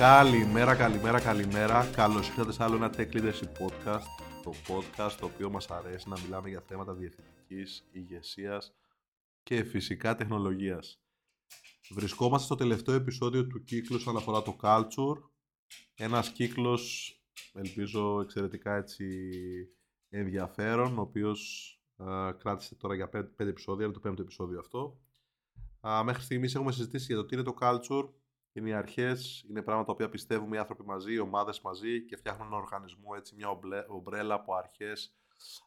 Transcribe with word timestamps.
Καλημέρα, 0.00 0.74
καλημέρα, 0.74 1.20
καλημέρα. 1.20 1.86
Καλώς 1.86 2.28
ήρθατε 2.28 2.52
σε 2.52 2.62
άλλο 2.64 2.76
ένα 2.76 2.90
Tech 2.96 3.12
Leadership 3.12 3.52
Podcast. 3.60 4.06
Το 4.42 4.52
podcast 4.68 5.12
το 5.20 5.26
οποίο 5.26 5.50
μας 5.50 5.70
αρέσει 5.70 6.08
να 6.08 6.20
μιλάμε 6.20 6.48
για 6.48 6.60
θέματα 6.60 6.94
διευθυντικής, 6.94 7.88
ηγεσίας 7.92 8.74
και 9.42 9.64
φυσικά 9.64 10.14
τεχνολογίας. 10.14 11.00
Βρισκόμαστε 11.90 12.44
στο 12.44 12.54
τελευταίο 12.54 12.94
επεισόδιο 12.94 13.46
του 13.46 13.64
κύκλου 13.64 13.96
όσον 13.96 14.16
αφορά 14.16 14.42
το 14.42 14.56
culture. 14.62 15.18
Ένας 15.94 16.30
κύκλος, 16.32 17.14
ελπίζω 17.52 18.20
εξαιρετικά 18.20 18.76
έτσι 18.76 19.06
ενδιαφέρον, 20.08 20.98
ο 20.98 21.00
οποίος 21.00 21.74
κράτησε 22.38 22.74
τώρα 22.74 22.94
για 22.94 23.08
πέντε, 23.08 23.26
πέντε 23.26 23.50
επεισόδια, 23.50 23.84
είναι 23.84 23.94
το 23.94 24.00
πέμπτο 24.00 24.22
επεισόδιο 24.22 24.58
αυτό. 24.58 25.00
Α, 25.88 26.04
μέχρι 26.04 26.22
στιγμής 26.22 26.54
έχουμε 26.54 26.72
συζητήσει 26.72 27.04
για 27.06 27.16
το 27.16 27.24
τι 27.24 27.34
είναι 27.34 27.44
το 27.44 27.54
culture, 27.60 28.08
είναι 28.52 28.68
οι 28.68 28.72
αρχές, 28.72 29.44
είναι 29.48 29.62
πράγματα 29.62 29.86
τα 29.86 29.92
οποία 29.92 30.08
πιστεύουμε 30.08 30.56
οι 30.56 30.58
άνθρωποι 30.58 30.84
μαζί, 30.84 31.12
οι 31.12 31.18
ομάδες 31.18 31.60
μαζί 31.60 32.04
και 32.04 32.16
φτιάχνουν 32.16 32.46
ένα 32.46 32.56
οργανισμό, 32.56 33.08
έτσι, 33.16 33.34
μια 33.34 33.48
ομπρέλα 33.88 34.34
από 34.34 34.54
αρχές, 34.54 35.14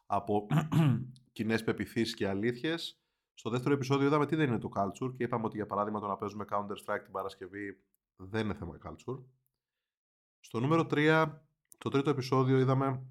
από 0.06 0.46
κοινές 1.32 1.64
πεπιθήσεις 1.64 2.14
και 2.14 2.28
αλήθειες. 2.28 2.98
Στο 3.34 3.50
δεύτερο 3.50 3.74
επεισόδιο 3.74 4.06
είδαμε 4.06 4.26
τι 4.26 4.36
δεν 4.36 4.48
είναι 4.48 4.58
το 4.58 4.68
culture 4.76 5.14
και 5.16 5.22
είπαμε 5.24 5.46
ότι 5.46 5.56
για 5.56 5.66
παράδειγμα 5.66 6.00
το 6.00 6.06
να 6.06 6.16
παίζουμε 6.16 6.44
Counter-Strike 6.50 7.02
την 7.02 7.12
Παρασκευή 7.12 7.82
δεν 8.16 8.44
είναι 8.44 8.54
θέμα 8.54 8.78
culture. 8.84 9.24
Στο 10.40 10.60
νούμερο 10.60 10.86
3, 10.90 11.32
το 11.78 11.90
τρίτο 11.90 12.10
επεισόδιο 12.10 12.58
είδαμε 12.58 13.06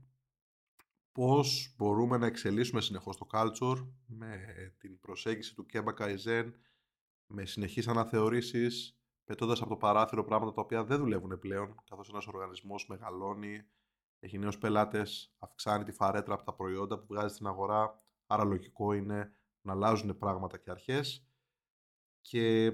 πώς 1.12 1.74
μπορούμε 1.78 2.18
να 2.18 2.26
εξελίσσουμε 2.26 2.82
συνεχώς 2.82 3.18
το 3.18 3.28
culture 3.32 3.88
με 4.06 4.38
την 4.78 5.00
προσέγγιση 5.00 5.56
του 5.56 5.66
Kemba 5.74 5.94
Kaizen, 6.00 6.52
με 7.28 7.46
συνεχείς 7.46 7.88
αναθεωρήσεις, 7.88 8.98
πετώντας 9.26 9.62
από 9.62 9.70
το 9.70 9.78
παράθυρο 9.78 10.24
πράγματα 10.24 10.54
τα 10.54 10.62
οποία 10.62 10.84
δεν 10.84 10.98
δουλεύουν 10.98 11.40
πλέον, 11.40 11.76
καθώς 11.90 12.10
ένας 12.10 12.28
οργανισμός 12.28 12.88
μεγαλώνει, 12.88 13.66
έχει 14.20 14.38
νέους 14.38 14.58
πελάτες, 14.58 15.36
αυξάνει 15.40 15.84
τη 15.84 15.92
φαρέτρα 15.92 16.34
από 16.34 16.44
τα 16.44 16.54
προϊόντα 16.54 17.00
που 17.00 17.06
βγάζει 17.08 17.34
στην 17.34 17.48
αγορά. 17.48 18.04
Άρα 18.28 18.44
λογικό 18.44 18.94
είναι 18.94 19.36
να 19.62 19.72
αλλάζουν 19.72 20.18
πράγματα 20.18 20.58
και 20.58 20.72
αρχές. 20.72 21.28
Και 22.22 22.74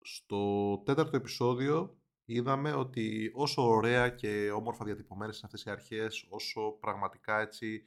στο 0.00 0.76
τέταρτο 0.84 1.16
επεισόδιο 1.16 1.98
είδαμε 2.24 2.72
ότι 2.72 3.32
όσο 3.34 3.62
ωραία 3.62 4.08
και 4.08 4.50
όμορφα 4.50 4.84
διατυπωμένες 4.84 5.36
είναι 5.36 5.46
αυτές 5.46 5.64
οι 5.64 5.70
αρχές, 5.70 6.26
όσο 6.28 6.70
πραγματικά 6.80 7.40
έτσι 7.40 7.82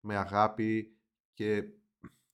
με 0.00 0.16
αγάπη 0.16 0.96
και 1.32 1.62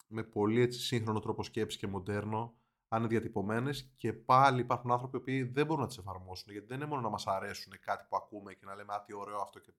με 0.09 0.23
πολύ 0.25 0.61
έτσι 0.61 0.81
σύγχρονο 0.81 1.21
τρόπο 1.21 1.43
σκέψη 1.43 1.79
και 1.79 1.87
μοντέρνο 1.87 2.57
αν 2.89 2.99
είναι 3.01 3.09
διατυπωμένε 3.09 3.71
και 3.97 4.13
πάλι 4.13 4.61
υπάρχουν 4.61 4.93
άνθρωποι 4.93 5.19
που 5.19 5.53
δεν 5.53 5.67
μπορούν 5.67 5.83
να 5.83 5.89
τις 5.89 5.99
εφαρμόσουν. 5.99 6.53
Γιατί 6.53 6.67
δεν 6.67 6.77
είναι 6.77 6.87
μόνο 6.87 7.01
να 7.01 7.09
μας 7.09 7.27
αρέσουν 7.27 7.73
κάτι 7.81 8.07
που 8.09 8.17
ακούμε 8.17 8.55
και 8.55 8.65
να 8.65 8.75
λέμε 8.75 8.95
Α, 8.95 9.03
τι 9.03 9.15
ωραίο 9.15 9.41
αυτό 9.41 9.59
και 9.59 9.73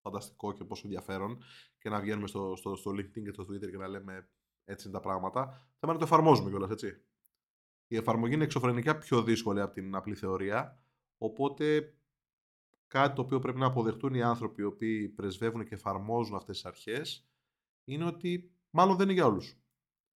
φανταστικό 0.00 0.52
και 0.52 0.64
πόσο 0.64 0.82
ενδιαφέρον 0.84 1.42
και 1.78 1.88
να 1.88 2.00
βγαίνουμε 2.00 2.26
στο, 2.26 2.56
στο, 2.56 2.76
στο 2.76 2.90
LinkedIn 2.90 3.22
και 3.24 3.32
στο 3.32 3.42
Twitter 3.42 3.70
και 3.70 3.76
να 3.76 3.88
λέμε 3.88 4.28
έτσι 4.64 4.88
είναι 4.88 4.96
τα 4.96 5.02
πράγματα. 5.02 5.42
Θέμα 5.46 5.92
είναι 5.92 5.92
να 5.92 5.98
το 5.98 6.04
εφαρμόζουμε 6.04 6.50
κιόλας, 6.50 6.70
έτσι. 6.70 7.04
Η 7.86 7.96
εφαρμογή 7.96 8.34
είναι 8.34 8.44
εξωφρενικά 8.44 8.98
πιο 8.98 9.22
δύσκολη 9.22 9.60
από 9.60 9.74
την 9.74 9.94
απλή 9.94 10.14
θεωρία. 10.14 10.84
Οπότε 11.18 11.94
κάτι 12.86 13.14
το 13.14 13.22
οποίο 13.22 13.38
πρέπει 13.38 13.58
να 13.58 13.66
αποδεχτούν 13.66 14.14
οι 14.14 14.22
άνθρωποι 14.22 14.62
οι 14.62 14.64
οποίοι 14.64 15.08
πρεσβεύουν 15.08 15.64
και 15.64 15.74
εφαρμόζουν 15.74 16.36
αυτές 16.36 16.56
τις 16.56 16.64
αρχές 16.64 17.28
είναι 17.84 18.04
ότι 18.04 18.52
μάλλον 18.70 18.96
δεν 18.96 19.04
είναι 19.04 19.14
για 19.14 19.26
όλους. 19.26 19.58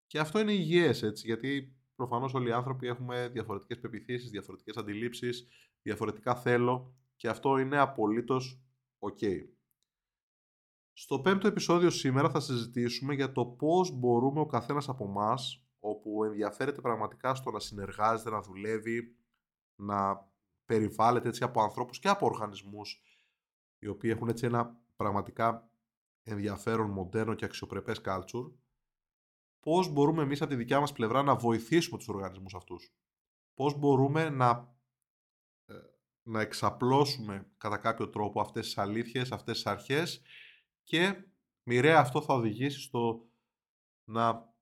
Και 0.07 0.19
αυτό 0.19 0.39
είναι 0.39 0.53
υγιές 0.53 1.03
έτσι, 1.03 1.27
γιατί 1.27 1.78
προφανώς 1.99 2.35
όλοι 2.35 2.49
οι 2.49 2.53
άνθρωποι 2.53 2.87
έχουμε 2.87 3.29
διαφορετικές 3.29 3.79
πεπιθήσεις, 3.79 4.31
διαφορετικές 4.31 4.77
αντιλήψεις, 4.77 5.49
διαφορετικά 5.83 6.35
θέλω 6.35 6.95
και 7.17 7.29
αυτό 7.29 7.59
είναι 7.59 7.79
απολύτως 7.79 8.61
ok. 8.99 9.27
Στο 10.93 11.21
πέμπτο 11.21 11.47
επεισόδιο 11.47 11.91
σήμερα 11.91 12.31
θα 12.31 12.41
συζητήσουμε 12.41 13.15
για 13.15 13.33
το 13.33 13.47
πώς 13.47 13.91
μπορούμε 13.91 14.41
ο 14.41 14.47
καθένας 14.47 14.89
από 14.89 15.05
εμάς, 15.05 15.67
όπου 15.79 16.25
ενδιαφέρεται 16.25 16.81
πραγματικά 16.81 17.35
στο 17.35 17.51
να 17.51 17.59
συνεργάζεται, 17.59 18.31
να 18.31 18.41
δουλεύει, 18.43 19.17
να 19.75 20.29
περιβάλλεται 20.65 21.29
έτσι 21.29 21.43
από 21.43 21.63
ανθρώπους 21.63 21.99
και 21.99 22.09
από 22.09 22.27
οργανισμούς 22.27 23.03
οι 23.79 23.87
οποίοι 23.87 24.11
έχουν 24.15 24.29
έτσι 24.29 24.47
ένα 24.47 24.77
πραγματικά 24.97 25.71
ενδιαφέρον, 26.23 26.91
μοντέρνο 26.91 27.35
και 27.35 27.45
αξιοπρεπές 27.45 28.01
culture, 28.05 28.53
πώς 29.69 29.89
μπορούμε 29.89 30.23
εμείς 30.23 30.41
από 30.41 30.51
τη 30.51 30.57
δικιά 30.57 30.81
μας 30.81 30.93
πλευρά 30.93 31.23
να 31.23 31.37
βοηθήσουμε 31.37 31.99
τους 31.99 32.09
οργανισμούς 32.09 32.55
αυτούς. 32.55 32.95
Πώς 33.55 33.79
μπορούμε 33.79 34.29
να, 34.31 34.77
ε, 35.67 35.75
να 36.23 36.41
εξαπλώσουμε 36.41 37.53
κατά 37.57 37.77
κάποιο 37.77 38.09
τρόπο 38.09 38.41
αυτές 38.41 38.65
τις 38.65 38.79
αλήθειες, 38.79 39.33
αυτές 39.33 39.55
τις 39.55 39.67
αρχές 39.67 40.23
και 40.83 41.25
μοιραία 41.63 41.99
αυτό 41.99 42.23
θα 42.23 42.35
οδηγήσει 42.35 42.81
στο 42.81 43.29
να 44.05 44.55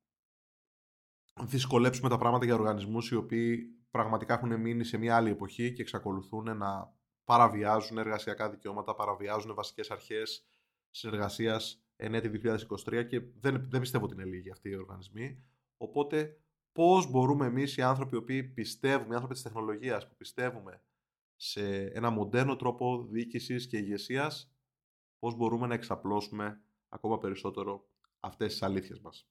δυσκολέψουμε 1.42 2.08
τα 2.08 2.18
πράγματα 2.18 2.44
για 2.44 2.54
οργανισμούς 2.54 3.10
οι 3.10 3.14
οποίοι 3.14 3.64
πραγματικά 3.90 4.34
έχουν 4.34 4.60
μείνει 4.60 4.84
σε 4.84 4.96
μια 4.96 5.16
άλλη 5.16 5.30
εποχή 5.30 5.72
και 5.72 5.82
εξακολουθούν 5.82 6.56
να 6.56 6.94
παραβιάζουν 7.24 7.98
εργασιακά 7.98 8.50
δικαιώματα, 8.50 8.94
παραβιάζουν 8.94 9.54
βασικές 9.54 9.90
αρχές 9.90 10.48
συνεργασίας 10.90 11.85
ενέτη 11.96 12.40
2023 12.44 13.06
και 13.08 13.20
δεν, 13.40 13.66
δεν 13.70 13.80
πιστεύω 13.80 14.04
ότι 14.04 14.14
είναι 14.14 14.24
λίγοι 14.24 14.50
αυτοί 14.50 14.68
οι 14.68 14.76
οργανισμοί. 14.76 15.44
Οπότε, 15.76 16.40
πώς 16.72 17.10
μπορούμε 17.10 17.46
εμείς 17.46 17.76
οι 17.76 17.82
άνθρωποι 17.82 18.14
οι 18.14 18.18
οποίοι 18.18 18.44
πιστεύουμε, 18.44 19.12
οι 19.12 19.14
άνθρωποι 19.14 19.34
της 19.34 19.42
τεχνολογίας 19.42 20.08
που 20.08 20.16
πιστεύουμε 20.16 20.82
σε 21.36 21.86
ένα 21.86 22.10
μοντέρνο 22.10 22.56
τρόπο 22.56 23.06
διοίκησης 23.10 23.66
και 23.66 23.78
ηγεσίας, 23.78 24.52
πώς 25.18 25.34
μπορούμε 25.34 25.66
να 25.66 25.74
εξαπλώσουμε 25.74 26.60
ακόμα 26.88 27.18
περισσότερο 27.18 27.88
αυτές 28.20 28.52
τις 28.52 28.62
αλήθειες 28.62 29.00
μας. 29.00 29.28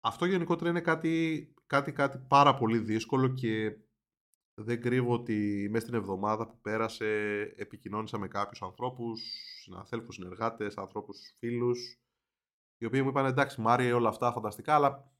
Αυτό 0.00 0.24
γενικότερα 0.24 0.70
είναι 0.70 0.80
κάτι, 0.80 1.54
κάτι, 1.66 1.92
κάτι 1.92 2.18
πάρα 2.28 2.54
πολύ 2.54 2.78
δύσκολο 2.78 3.28
και 3.28 3.76
δεν 4.54 4.80
κρύβω 4.80 5.12
ότι 5.12 5.68
μέσα 5.70 5.86
στην 5.86 5.98
εβδομάδα 5.98 6.46
που 6.46 6.60
πέρασε 6.60 7.06
επικοινώνησα 7.56 8.18
με 8.18 8.28
κάποιους 8.28 8.62
ανθρώπους, 8.62 9.22
συναδέλφους, 9.62 10.14
συνεργάτες, 10.14 10.76
ανθρώπους, 10.76 11.34
φίλους, 11.38 12.00
οι 12.78 12.84
οποίοι 12.84 13.00
μου 13.02 13.08
είπαν 13.08 13.26
εντάξει 13.26 13.60
Μάρια 13.60 13.96
όλα 13.96 14.08
αυτά 14.08 14.32
φανταστικά, 14.32 14.74
αλλά 14.74 15.12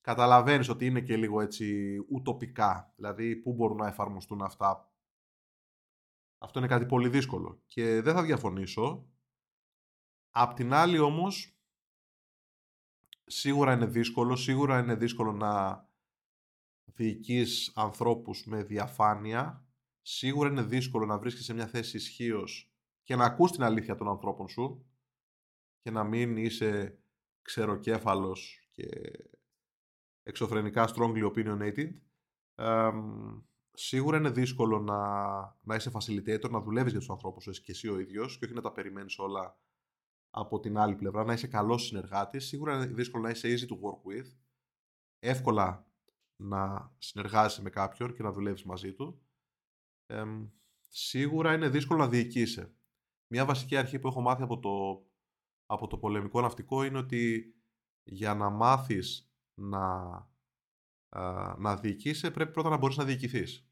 καταλαβαίνεις 0.00 0.68
ότι 0.68 0.86
είναι 0.86 1.00
και 1.00 1.16
λίγο 1.16 1.40
έτσι 1.40 1.96
ουτοπικά, 2.08 2.92
δηλαδή 2.96 3.36
πού 3.36 3.52
μπορούν 3.52 3.76
να 3.76 3.86
εφαρμοστούν 3.86 4.42
αυτά. 4.42 4.94
Αυτό 6.38 6.58
είναι 6.58 6.68
κάτι 6.68 6.86
πολύ 6.86 7.08
δύσκολο 7.08 7.62
και 7.66 8.00
δεν 8.00 8.14
θα 8.14 8.22
διαφωνήσω. 8.22 9.08
Απ' 10.30 10.54
την 10.54 10.72
άλλη 10.72 10.98
όμως, 10.98 11.58
σίγουρα 13.24 13.72
είναι 13.72 13.86
δύσκολο, 13.86 14.36
σίγουρα 14.36 14.78
είναι 14.78 14.94
δύσκολο 14.94 15.32
να 15.32 15.84
διοικείς 16.84 17.72
ανθρώπους 17.74 18.44
με 18.46 18.62
διαφάνεια, 18.62 19.66
σίγουρα 20.02 20.48
είναι 20.48 20.62
δύσκολο 20.62 21.06
να 21.06 21.18
βρίσκεις 21.18 21.44
σε 21.44 21.54
μια 21.54 21.66
θέση 21.66 21.96
ισχύως 21.96 22.69
και 23.10 23.16
να 23.16 23.24
ακούς 23.24 23.50
την 23.50 23.62
αλήθεια 23.62 23.94
των 23.94 24.08
ανθρώπων 24.08 24.48
σου 24.48 24.86
και 25.80 25.90
να 25.90 26.04
μην 26.04 26.36
είσαι 26.36 27.02
ξεροκέφαλος 27.42 28.68
και 28.70 28.88
εξωφρενικά 30.22 30.88
strongly 30.94 31.32
opinionated. 31.32 31.90
σίγουρα 33.72 34.16
είναι 34.16 34.30
δύσκολο 34.30 34.78
να, 34.78 34.98
να 35.60 35.74
είσαι 35.74 35.90
facilitator, 35.94 36.50
να 36.50 36.60
δουλεύεις 36.60 36.90
για 36.90 37.00
τους 37.00 37.10
ανθρώπους 37.10 37.42
σου 37.42 37.62
και 37.62 37.72
εσύ 37.72 37.88
ο 37.88 37.98
ίδιος 37.98 38.38
και 38.38 38.44
όχι 38.44 38.54
να 38.54 38.60
τα 38.60 38.72
περιμένεις 38.72 39.18
όλα 39.18 39.60
από 40.30 40.60
την 40.60 40.78
άλλη 40.78 40.94
πλευρά, 40.94 41.24
να 41.24 41.32
είσαι 41.32 41.46
καλός 41.46 41.86
συνεργάτης. 41.86 42.46
Σίγουρα 42.46 42.76
είναι 42.76 42.86
δύσκολο 42.86 43.22
να 43.22 43.30
είσαι 43.30 43.48
easy 43.48 43.72
to 43.72 43.74
work 43.74 44.12
with. 44.12 44.26
Εύκολα 45.18 45.90
να 46.36 46.92
συνεργάζεσαι 46.98 47.62
με 47.62 47.70
κάποιον 47.70 48.14
και 48.14 48.22
να 48.22 48.32
δουλεύεις 48.32 48.64
μαζί 48.64 48.94
του. 48.94 49.22
σίγουρα 50.88 51.54
είναι 51.54 51.68
δύσκολο 51.68 51.98
να 51.98 52.08
διοικείσαι. 52.08 52.74
Μια 53.32 53.44
βασική 53.44 53.76
αρχή 53.76 53.98
που 53.98 54.08
έχω 54.08 54.20
μάθει 54.20 54.42
από 54.42 54.58
το, 54.58 55.04
από 55.66 55.86
το 55.86 55.98
πολεμικό 55.98 56.40
ναυτικό 56.40 56.84
είναι 56.84 56.98
ότι 56.98 57.54
για 58.02 58.34
να 58.34 58.50
μάθεις 58.50 59.32
να, 59.54 59.86
α, 61.08 61.54
να 61.58 61.76
διοικείσαι 61.76 62.30
πρέπει 62.30 62.52
πρώτα 62.52 62.68
να 62.68 62.76
μπορείς 62.76 62.96
να 62.96 63.04
διοικηθείς. 63.04 63.64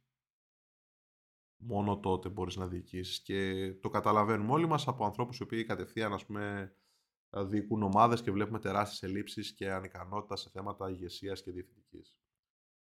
Μόνο 1.60 2.00
τότε 2.00 2.28
μπορείς 2.28 2.56
να 2.56 2.66
διοικήσεις 2.66 3.22
και 3.22 3.72
το 3.81 3.88
καταλαβαίνουμε 3.88 4.52
όλοι 4.52 4.66
μας 4.66 4.88
από 4.88 5.05
ανθρώπους 5.05 5.38
οι 5.38 5.43
οποίοι 5.43 5.64
κατευθείαν 5.64 6.12
ας 6.12 6.26
πούμε, 6.26 6.75
διοικούν 7.37 7.82
ομάδες 7.82 8.22
και 8.22 8.31
βλέπουμε 8.31 8.58
τεράστιες 8.58 9.02
ελλείψεις 9.02 9.55
και 9.55 9.72
ανικανότητας 9.72 10.40
σε 10.40 10.50
θέματα 10.50 10.90
ηγεσίας 10.90 11.43
και 11.43 11.52
διευθυντικής 11.52 12.19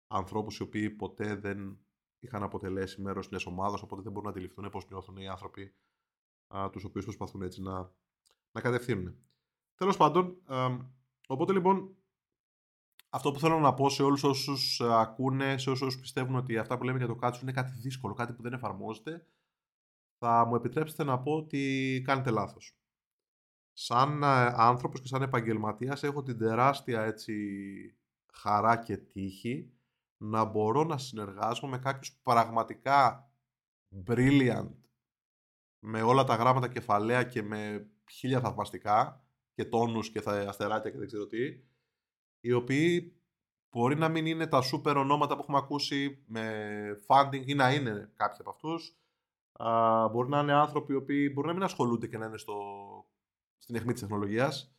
ανθρώπους 0.08 0.58
οι 0.58 0.62
οποίοι 0.62 0.90
ποτέ 0.90 1.34
δεν 1.34 1.78
είχαν 2.18 2.42
αποτελέσει 2.42 3.00
μέρος 3.00 3.28
μιας 3.28 3.46
ομάδας, 3.46 3.82
οπότε 3.82 4.02
δεν 4.02 4.12
μπορούν 4.12 4.28
να 4.28 4.34
αντιληφθούν 4.34 4.70
πώς 4.70 4.88
νιώθουν 4.88 5.16
οι 5.16 5.28
άνθρωποι 5.28 5.74
α, 6.48 6.70
τους 6.70 6.84
οποίους 6.84 7.04
προσπαθούν 7.04 7.42
έτσι 7.42 7.62
να, 7.62 7.92
να 8.52 8.60
κατευθύνουν. 8.60 9.16
Τέλος 9.74 9.96
πάντων, 9.96 10.42
α, 10.44 10.66
οπότε 11.26 11.52
λοιπόν 11.52 11.96
αυτό 13.10 13.32
που 13.32 13.38
θέλω 13.38 13.58
να 13.58 13.74
πω 13.74 13.88
σε 13.88 14.02
όλους 14.02 14.24
όσους 14.24 14.80
ε, 14.80 15.00
ακούνε, 15.00 15.58
σε 15.58 15.70
όσους 15.70 16.00
πιστεύουν 16.00 16.34
ότι 16.34 16.58
αυτά 16.58 16.78
που 16.78 16.84
λέμε 16.84 16.98
για 16.98 17.06
το 17.06 17.14
κάτσο 17.14 17.40
είναι 17.42 17.52
κάτι 17.52 17.72
δύσκολο, 17.72 18.14
κάτι 18.14 18.32
που 18.32 18.42
δεν 18.42 18.52
εφαρμόζεται, 18.52 19.26
θα 20.18 20.44
μου 20.44 20.54
επιτρέψετε 20.54 21.04
να 21.04 21.18
πω 21.18 21.32
ότι 21.32 22.02
κάνετε 22.04 22.30
λάθος. 22.30 22.78
Σαν 23.72 24.22
ε, 24.22 24.52
άνθρωπος 24.56 25.00
και 25.00 25.06
σαν 25.06 25.22
επαγγελματίας 25.22 26.02
έχω 26.02 26.22
την 26.22 26.38
τεράστια 26.38 27.02
έτσι, 27.02 27.34
χαρά 28.32 28.76
και 28.76 28.96
τύχη 28.96 29.72
να 30.16 30.44
μπορώ 30.44 30.84
να 30.84 30.98
συνεργάζομαι 30.98 31.76
με 31.76 31.82
κάποιους 31.82 32.18
πραγματικά 32.22 33.30
brilliant 34.06 34.70
με 35.78 36.02
όλα 36.02 36.24
τα 36.24 36.34
γράμματα 36.34 36.68
κεφαλαία 36.68 37.24
και 37.24 37.42
με 37.42 37.90
χίλια 38.10 38.40
θαυμαστικά 38.40 39.24
και 39.54 39.64
τόνους 39.64 40.10
και 40.10 40.22
αστεράκια 40.26 40.90
και 40.90 40.98
δεν 40.98 41.06
ξέρω 41.06 41.26
τι 41.26 41.60
οι 42.40 42.52
οποίοι 42.52 43.18
μπορεί 43.70 43.96
να 43.96 44.08
μην 44.08 44.26
είναι 44.26 44.46
τα 44.46 44.60
σούπερ 44.60 44.96
ονόματα 44.96 45.34
που 45.34 45.40
έχουμε 45.42 45.58
ακούσει 45.58 46.24
με 46.26 47.04
funding 47.06 47.46
ή 47.46 47.54
να 47.54 47.74
είναι 47.74 48.12
κάποιοι 48.16 48.38
από 48.40 48.50
αυτούς 48.50 48.98
μπορεί 50.12 50.28
να 50.28 50.40
είναι 50.40 50.52
άνθρωποι 50.52 50.92
οι 50.92 50.96
οποίοι 50.96 51.30
μπορεί 51.34 51.46
να 51.46 51.52
μην 51.52 51.62
ασχολούνται 51.62 52.06
και 52.06 52.18
να 52.18 52.26
είναι 52.26 52.38
στο, 52.38 52.56
στην 53.58 53.74
αιχμή 53.74 53.92
της 53.92 54.00
τεχνολογίας 54.00 54.72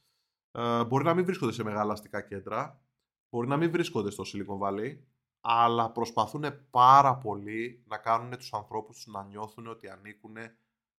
μπορεί 0.87 1.03
να 1.03 1.13
μην 1.13 1.25
βρίσκονται 1.25 1.51
σε 1.51 1.63
μεγάλα 1.63 1.93
αστικά 1.93 2.21
κέντρα 2.21 2.81
μπορεί 3.29 3.47
να 3.47 3.57
μην 3.57 3.71
βρίσκονται 3.71 4.09
στο 4.09 4.23
Silicon 4.33 4.67
Valley 4.67 4.97
αλλά 5.41 5.91
προσπαθούν 5.91 6.43
πάρα 6.69 7.17
πολύ 7.17 7.83
να 7.87 7.97
κάνουν 7.97 8.37
τους 8.37 8.53
ανθρώπους 8.53 8.95
τους 8.95 9.13
να 9.13 9.23
νιώθουν 9.23 9.67
ότι 9.67 9.89
ανήκουν 9.89 10.35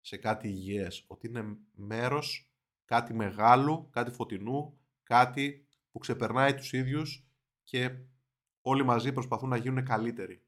σε 0.01 0.17
κάτι 0.17 0.49
υγιές, 0.49 1.05
ότι 1.07 1.27
είναι 1.27 1.57
μέρος 1.75 2.51
κάτι 2.85 3.15
μεγάλου, 3.15 3.89
κάτι 3.91 4.11
φωτεινού, 4.11 4.79
κάτι 5.03 5.67
που 5.91 5.99
ξεπερνάει 5.99 6.55
τους 6.55 6.73
ίδιους 6.73 7.27
και 7.63 7.99
όλοι 8.61 8.85
μαζί 8.85 9.13
προσπαθούν 9.13 9.49
να 9.49 9.57
γίνουν 9.57 9.85
καλύτεροι. 9.85 10.43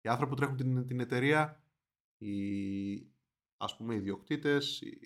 Οι 0.00 0.08
άνθρωποι 0.08 0.30
που 0.30 0.36
τρέχουν 0.36 0.56
την, 0.56 0.86
την 0.86 1.00
εταιρεία, 1.00 1.62
οι, 2.18 2.32
ας 3.56 3.76
πούμε, 3.76 3.94
οι 3.94 3.96
ιδιοκτήτες, 3.96 4.80
οι, 4.80 4.98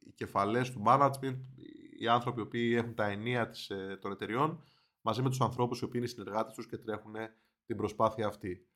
οι 0.00 0.12
κεφαλές 0.12 0.70
του 0.70 0.82
management, 0.86 1.40
οι 1.98 2.08
άνθρωποι 2.08 2.40
οι 2.40 2.42
οποίοι 2.42 2.74
έχουν 2.76 2.94
τα 2.94 3.06
ενία 3.06 3.48
της, 3.48 3.70
ε, 3.70 3.98
των 4.00 4.12
εταιριών, 4.12 4.64
μαζί 5.00 5.22
με 5.22 5.28
τους 5.28 5.40
ανθρώπους 5.40 5.80
οι 5.80 5.84
οποίοι 5.84 6.00
είναι 6.04 6.10
συνεργάτες 6.10 6.54
τους 6.54 6.66
και 6.66 6.78
τρέχουν 6.78 7.14
την 7.66 7.76
προσπάθεια 7.76 8.26
αυτή. 8.26 8.66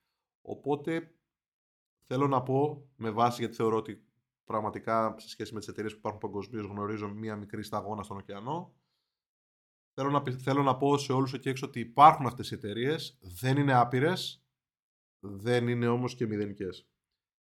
Οπότε 0.41 1.15
θέλω 2.11 2.27
να 2.27 2.43
πω 2.43 2.89
με 2.97 3.11
βάση 3.11 3.41
γιατί 3.41 3.57
θεωρώ 3.57 3.77
ότι 3.77 4.05
πραγματικά 4.45 5.15
σε 5.19 5.29
σχέση 5.29 5.53
με 5.53 5.59
τις 5.59 5.69
εταιρείες 5.69 5.93
που 5.93 5.99
υπάρχουν 5.99 6.21
παγκοσμίως 6.21 6.67
γνωρίζω 6.67 7.09
μία 7.09 7.37
μικρή 7.37 7.63
σταγόνα 7.63 8.03
στον 8.03 8.17
ωκεανό. 8.17 8.75
Θέλω 9.95 10.11
να, 10.11 10.23
θέλω 10.39 10.63
να 10.63 10.77
πω 10.77 10.99
σε 10.99 11.13
όλους 11.13 11.33
εκεί 11.33 11.49
έξω 11.49 11.67
ότι 11.67 11.81
υπάρχουν 11.81 12.27
αυτές 12.27 12.51
οι 12.51 12.55
εταιρείες, 12.55 13.19
δεν 13.21 13.57
είναι 13.57 13.75
άπειρες, 13.75 14.45
δεν 15.21 15.69
είναι 15.69 15.89
όμως 15.89 16.15
και 16.15 16.27
μηδενικές. 16.27 16.89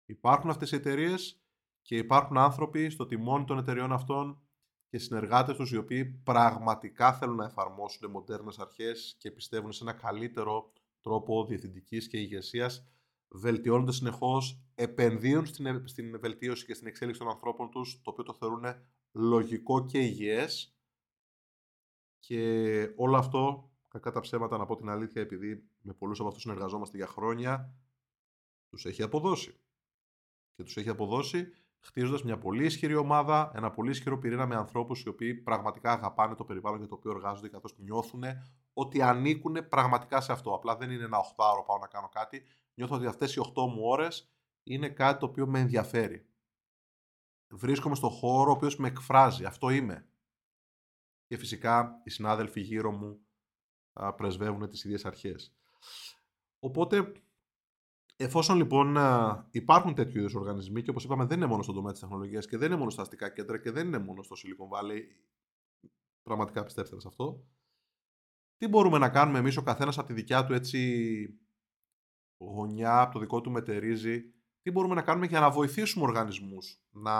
Υπάρχουν 0.05 0.49
αυτές 0.49 0.71
οι 0.71 0.75
εταιρείες 0.75 1.41
και 1.81 1.97
υπάρχουν 1.97 2.37
άνθρωποι 2.37 2.89
στο 2.89 3.05
τιμόνι 3.05 3.45
των 3.45 3.57
εταιρεών 3.57 3.91
αυτών 3.91 4.41
και 4.87 4.97
συνεργάτες 4.97 5.55
τους 5.55 5.71
οι 5.71 5.77
οποίοι 5.77 6.05
πραγματικά 6.05 7.13
θέλουν 7.13 7.35
να 7.35 7.45
εφαρμόσουν 7.45 8.11
μοντέρνες 8.11 8.59
αρχές 8.59 9.15
και 9.17 9.31
πιστεύουν 9.31 9.71
σε 9.71 9.83
ένα 9.83 9.93
καλύτερο 9.93 10.71
τρόπο 11.01 11.45
διευθυντικής 11.45 12.07
και 12.07 12.17
ηγεσίας, 12.17 12.87
βελτιώνονται 13.31 13.91
συνεχώς, 13.91 14.61
επενδύουν 14.75 15.45
στην, 15.45 15.87
στην 15.87 16.19
βελτίωση 16.19 16.65
και 16.65 16.73
στην 16.73 16.87
εξέλιξη 16.87 17.19
των 17.19 17.29
ανθρώπων 17.29 17.69
τους, 17.69 18.01
το 18.01 18.09
οποίο 18.09 18.23
το 18.23 18.33
θεωρούν 18.33 18.65
λογικό 19.11 19.85
και 19.85 19.99
υγιές 19.99 20.75
και 22.19 22.93
όλο 22.95 23.17
αυτό, 23.17 23.71
κακά 23.87 24.11
τα 24.11 24.19
ψέματα 24.19 24.57
να 24.57 24.65
πω 24.65 24.75
την 24.75 24.89
αλήθεια, 24.89 25.21
επειδή 25.21 25.69
με 25.81 25.93
πολλούς 25.93 26.19
από 26.19 26.27
αυτούς 26.27 26.43
συνεργαζόμαστε 26.43 26.97
για 26.97 27.07
χρόνια, 27.07 27.73
τους 28.69 28.85
έχει 28.85 29.01
αποδώσει. 29.01 29.59
Και 30.55 30.63
τους 30.63 30.77
έχει 30.77 30.89
αποδώσει 30.89 31.51
χτίζοντας 31.79 32.23
μια 32.23 32.37
πολύ 32.37 32.65
ισχυρή 32.65 32.95
ομάδα, 32.95 33.51
ένα 33.55 33.71
πολύ 33.71 33.89
ισχυρό 33.89 34.17
πυρήνα 34.17 34.45
με 34.45 34.55
ανθρώπους 34.55 35.01
οι 35.01 35.09
οποίοι 35.09 35.33
πραγματικά 35.33 35.91
αγαπάνε 35.91 36.35
το 36.35 36.43
περιβάλλον 36.43 36.79
για 36.79 36.87
το 36.87 36.95
οποίο 36.95 37.11
εργάζονται, 37.11 37.49
καθώς 37.49 37.75
νιώθουν 37.77 38.23
ότι 38.73 39.01
ανήκουν 39.01 39.67
πραγματικά 39.69 40.21
σε 40.21 40.31
αυτό. 40.31 40.53
Απλά 40.53 40.75
δεν 40.75 40.91
είναι 40.91 41.03
ένα 41.03 41.17
8ωρο 41.17 41.65
πάω 41.65 41.77
να 41.77 41.87
κάνω 41.87 42.09
κάτι. 42.09 42.43
Νιώθω 42.81 42.95
ότι 42.95 43.05
αυτές 43.05 43.35
οι 43.35 43.41
8 43.55 43.67
μου 43.67 43.81
ώρες 43.81 44.31
είναι 44.63 44.89
κάτι 44.89 45.19
το 45.19 45.25
οποίο 45.25 45.47
με 45.47 45.59
ενδιαφέρει. 45.59 46.29
Βρίσκομαι 47.53 47.95
στο 47.95 48.09
χώρο 48.09 48.51
ο 48.51 48.53
οποίος 48.53 48.77
με 48.77 48.87
εκφράζει. 48.87 49.45
Αυτό 49.45 49.69
είμαι. 49.69 50.09
Και 51.25 51.37
φυσικά 51.37 52.01
οι 52.03 52.09
συνάδελφοι 52.09 52.61
γύρω 52.61 52.91
μου 52.91 53.19
πρεσβεύουν 54.15 54.69
τις 54.69 54.83
ίδιες 54.83 55.05
αρχές. 55.05 55.55
Οπότε 56.59 57.11
Εφόσον 58.15 58.57
λοιπόν 58.57 58.97
υπάρχουν 59.51 59.93
τέτοιου 59.93 60.19
είδους 60.19 60.35
οργανισμοί 60.35 60.81
και 60.81 60.89
όπως 60.89 61.03
είπαμε 61.03 61.25
δεν 61.25 61.37
είναι 61.37 61.47
μόνο 61.47 61.63
στον 61.63 61.75
τομέα 61.75 61.91
της 61.91 62.01
τεχνολογίας 62.01 62.47
και 62.47 62.57
δεν 62.57 62.67
είναι 62.67 62.79
μόνο 62.79 62.89
στα 62.89 63.01
αστικά 63.01 63.29
κέντρα 63.29 63.59
και 63.59 63.71
δεν 63.71 63.87
είναι 63.87 63.99
μόνο 63.99 64.21
στο 64.21 64.35
Silicon 64.35 64.77
Valley, 64.77 65.01
πραγματικά 66.23 66.63
πιστέψτε 66.63 66.99
σε 66.99 67.07
αυτό, 67.07 67.45
τι 68.57 68.67
μπορούμε 68.67 68.97
να 68.97 69.09
κάνουμε 69.09 69.39
εμείς 69.39 69.57
ο 69.57 69.63
καθένας 69.63 69.97
από 69.97 70.07
τη 70.07 70.13
δικιά 70.13 70.45
του 70.45 70.53
έτσι 70.53 71.41
γωνιά, 72.45 73.01
από 73.01 73.13
το 73.13 73.19
δικό 73.19 73.41
του 73.41 73.51
μετερίζει, 73.51 74.23
τι 74.61 74.71
μπορούμε 74.71 74.95
να 74.95 75.01
κάνουμε 75.01 75.25
για 75.25 75.39
να 75.39 75.49
βοηθήσουμε 75.49 76.05
οργανισμούς 76.05 76.81
να 76.89 77.13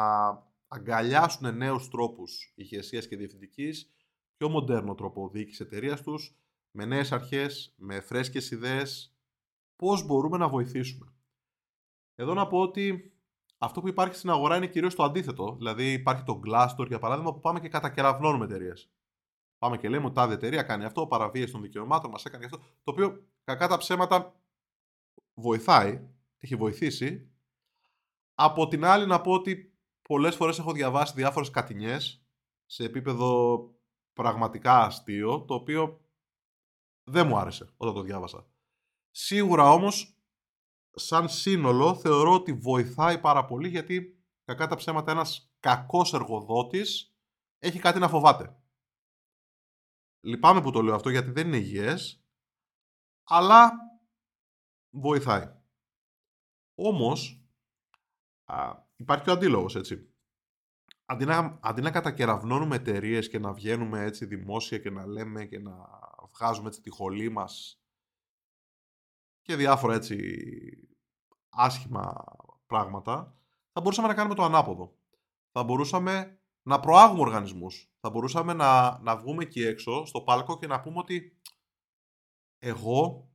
αγκαλιάσουν 0.67 1.57
νέους 1.57 1.89
τρόπους 1.89 2.53
ηγεσίας 2.55 3.07
και 3.07 3.15
διευθυντικής, 3.15 3.91
πιο 4.37 4.49
μοντέρνο 4.49 4.95
τρόπο 4.95 5.29
διοίκησης 5.29 5.59
εταιρείας 5.59 6.01
τους, 6.01 6.35
με 6.71 6.85
νέες 6.85 7.11
αρχές, 7.11 7.73
με 7.77 7.99
φρέσκες 7.99 8.51
ιδέες, 8.51 9.15
πώς 9.75 10.05
μπορούμε 10.05 10.37
να 10.37 10.49
βοηθήσουμε; 10.49 11.13
Εδώ 12.15 12.33
να 12.33 12.47
πω 12.47 12.59
ότι 12.59 13.13
αυτό 13.57 13.81
που 13.81 13.87
υπάρχει 13.87 14.15
στην 14.15 14.29
αγορά 14.29 14.55
είναι 14.55 14.67
κυρίως 14.67 14.95
το 14.95 15.03
αντίθετο. 15.03 15.55
Δηλαδή 15.57 15.91
υπάρχει 15.91 16.23
το 16.23 16.39
Glassdoor 16.45 16.87
για 16.87 16.99
παράδειγμα 16.99 17.33
που 17.33 17.39
πάμε 17.39 17.59
και 17.59 17.69
κατακεραυνώνουμε 17.69 18.45
εταιρείες. 18.45 18.91
Πάμε 19.57 19.77
και 19.77 19.89
λέμε 19.89 20.05
ότι 20.05 20.15
τάδε 20.15 20.33
εταιρεία 20.33 20.63
κάνει 20.63 20.85
αυτό, 20.85 21.07
παραβίαση 21.07 21.51
των 21.51 21.61
δικαιωμάτων 21.61 22.11
μας 22.11 22.25
έκανε 22.25 22.45
αυτό, 22.45 22.57
το 22.57 22.91
οποίο 22.91 23.23
κακά 23.43 23.67
τα 23.67 23.77
ψέματα 23.77 24.40
βοηθάει, 25.33 26.09
έχει 26.37 26.55
βοηθήσει. 26.55 27.31
Από 28.33 28.67
την 28.67 28.85
άλλη 28.85 29.05
να 29.05 29.21
πω 29.21 29.31
ότι 29.31 29.79
πολλές 30.01 30.35
φορές 30.35 30.59
έχω 30.59 30.71
διαβάσει 30.71 31.13
διάφορες 31.15 31.49
κατηνιές 31.49 32.25
σε 32.65 32.83
επίπεδο 32.83 33.59
πραγματικά 34.13 34.83
αστείο, 34.83 35.45
το 35.45 35.53
οποίο 35.53 36.05
δεν 37.03 37.27
μου 37.27 37.37
άρεσε 37.37 37.73
όταν 37.77 37.93
το 37.93 38.01
διάβασα. 38.01 38.47
Σίγουρα 39.11 39.71
όμως, 39.71 40.17
σαν 40.91 41.29
σύνολο, 41.29 41.95
θεωρώ 41.95 42.33
ότι 42.33 42.53
βοηθάει 42.53 43.19
πάρα 43.19 43.45
πολύ 43.45 43.69
γιατί 43.69 44.23
κακά 44.43 44.67
τα 44.67 44.75
ψέματα 44.75 45.11
ένας 45.11 45.53
κακός 45.59 46.13
εργοδότης 46.13 47.15
έχει 47.59 47.79
κάτι 47.79 47.99
να 47.99 48.09
φοβάται. 48.09 48.55
Λυπάμαι 50.21 50.61
που 50.61 50.71
το 50.71 50.81
λέω 50.81 50.95
αυτό 50.95 51.09
γιατί 51.09 51.31
δεν 51.31 51.47
είναι 51.47 51.57
υγιές, 51.57 52.25
αλλά 53.23 53.71
βοηθάει. 54.91 55.59
Όμως, 56.75 57.45
α, 58.45 58.73
υπάρχει 58.95 59.29
ο 59.29 59.33
αντίλογος, 59.33 59.75
έτσι. 59.75 60.05
Αντί 61.05 61.25
να, 61.25 61.59
αντί 61.61 61.81
να 61.81 61.91
κατακεραυνώνουμε 61.91 62.75
εταιρείες 62.75 63.29
και 63.29 63.39
να 63.39 63.53
βγαίνουμε 63.53 64.03
έτσι 64.03 64.25
δημόσια 64.25 64.77
και 64.77 64.89
να 64.89 65.05
λέμε 65.05 65.45
και 65.45 65.59
να 65.59 65.89
βγάζουμε 66.33 66.67
έτσι 66.67 66.81
τη 66.81 66.89
χολή 66.89 67.29
μας 67.29 67.81
και 69.41 69.55
διάφορα 69.55 69.93
έτσι 69.93 70.17
άσχημα 71.49 72.25
πράγματα, 72.65 73.35
θα 73.71 73.81
μπορούσαμε 73.81 74.07
να 74.07 74.13
κάνουμε 74.13 74.35
το 74.35 74.43
ανάποδο. 74.43 74.95
Θα 75.51 75.63
μπορούσαμε 75.63 76.41
να 76.63 76.79
προάγουμε 76.79 77.21
οργανισμούς. 77.21 77.91
Θα 77.99 78.09
μπορούσαμε 78.09 78.53
να, 78.53 78.99
να 78.99 79.17
βγούμε 79.17 79.43
εκεί 79.43 79.61
έξω, 79.61 80.05
στο 80.05 80.21
πάλκο 80.21 80.57
και 80.57 80.67
να 80.67 80.81
πούμε 80.81 80.97
ότι 80.97 81.41
εγώ 82.57 83.30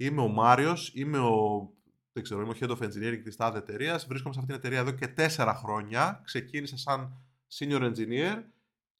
είμαι 0.00 0.20
ο 0.20 0.28
Μάριος, 0.28 0.92
είμαι 0.94 1.18
ο, 1.18 1.68
δεν 2.12 2.22
ξέρω, 2.22 2.40
είμαι 2.40 2.50
ο 2.50 2.56
Head 2.60 2.70
of 2.70 2.78
Engineering 2.78 3.20
της 3.24 3.36
τάδε 3.36 3.58
εταιρείας. 3.58 4.06
βρίσκομαι 4.06 4.34
σε 4.34 4.40
αυτήν 4.40 4.54
την 4.54 4.64
εταιρεία 4.64 4.78
εδώ 4.78 4.90
και 4.90 5.08
τέσσερα 5.08 5.54
χρόνια, 5.54 6.22
ξεκίνησα 6.24 6.76
σαν 6.76 7.22
Senior 7.58 7.94
Engineer 7.94 8.42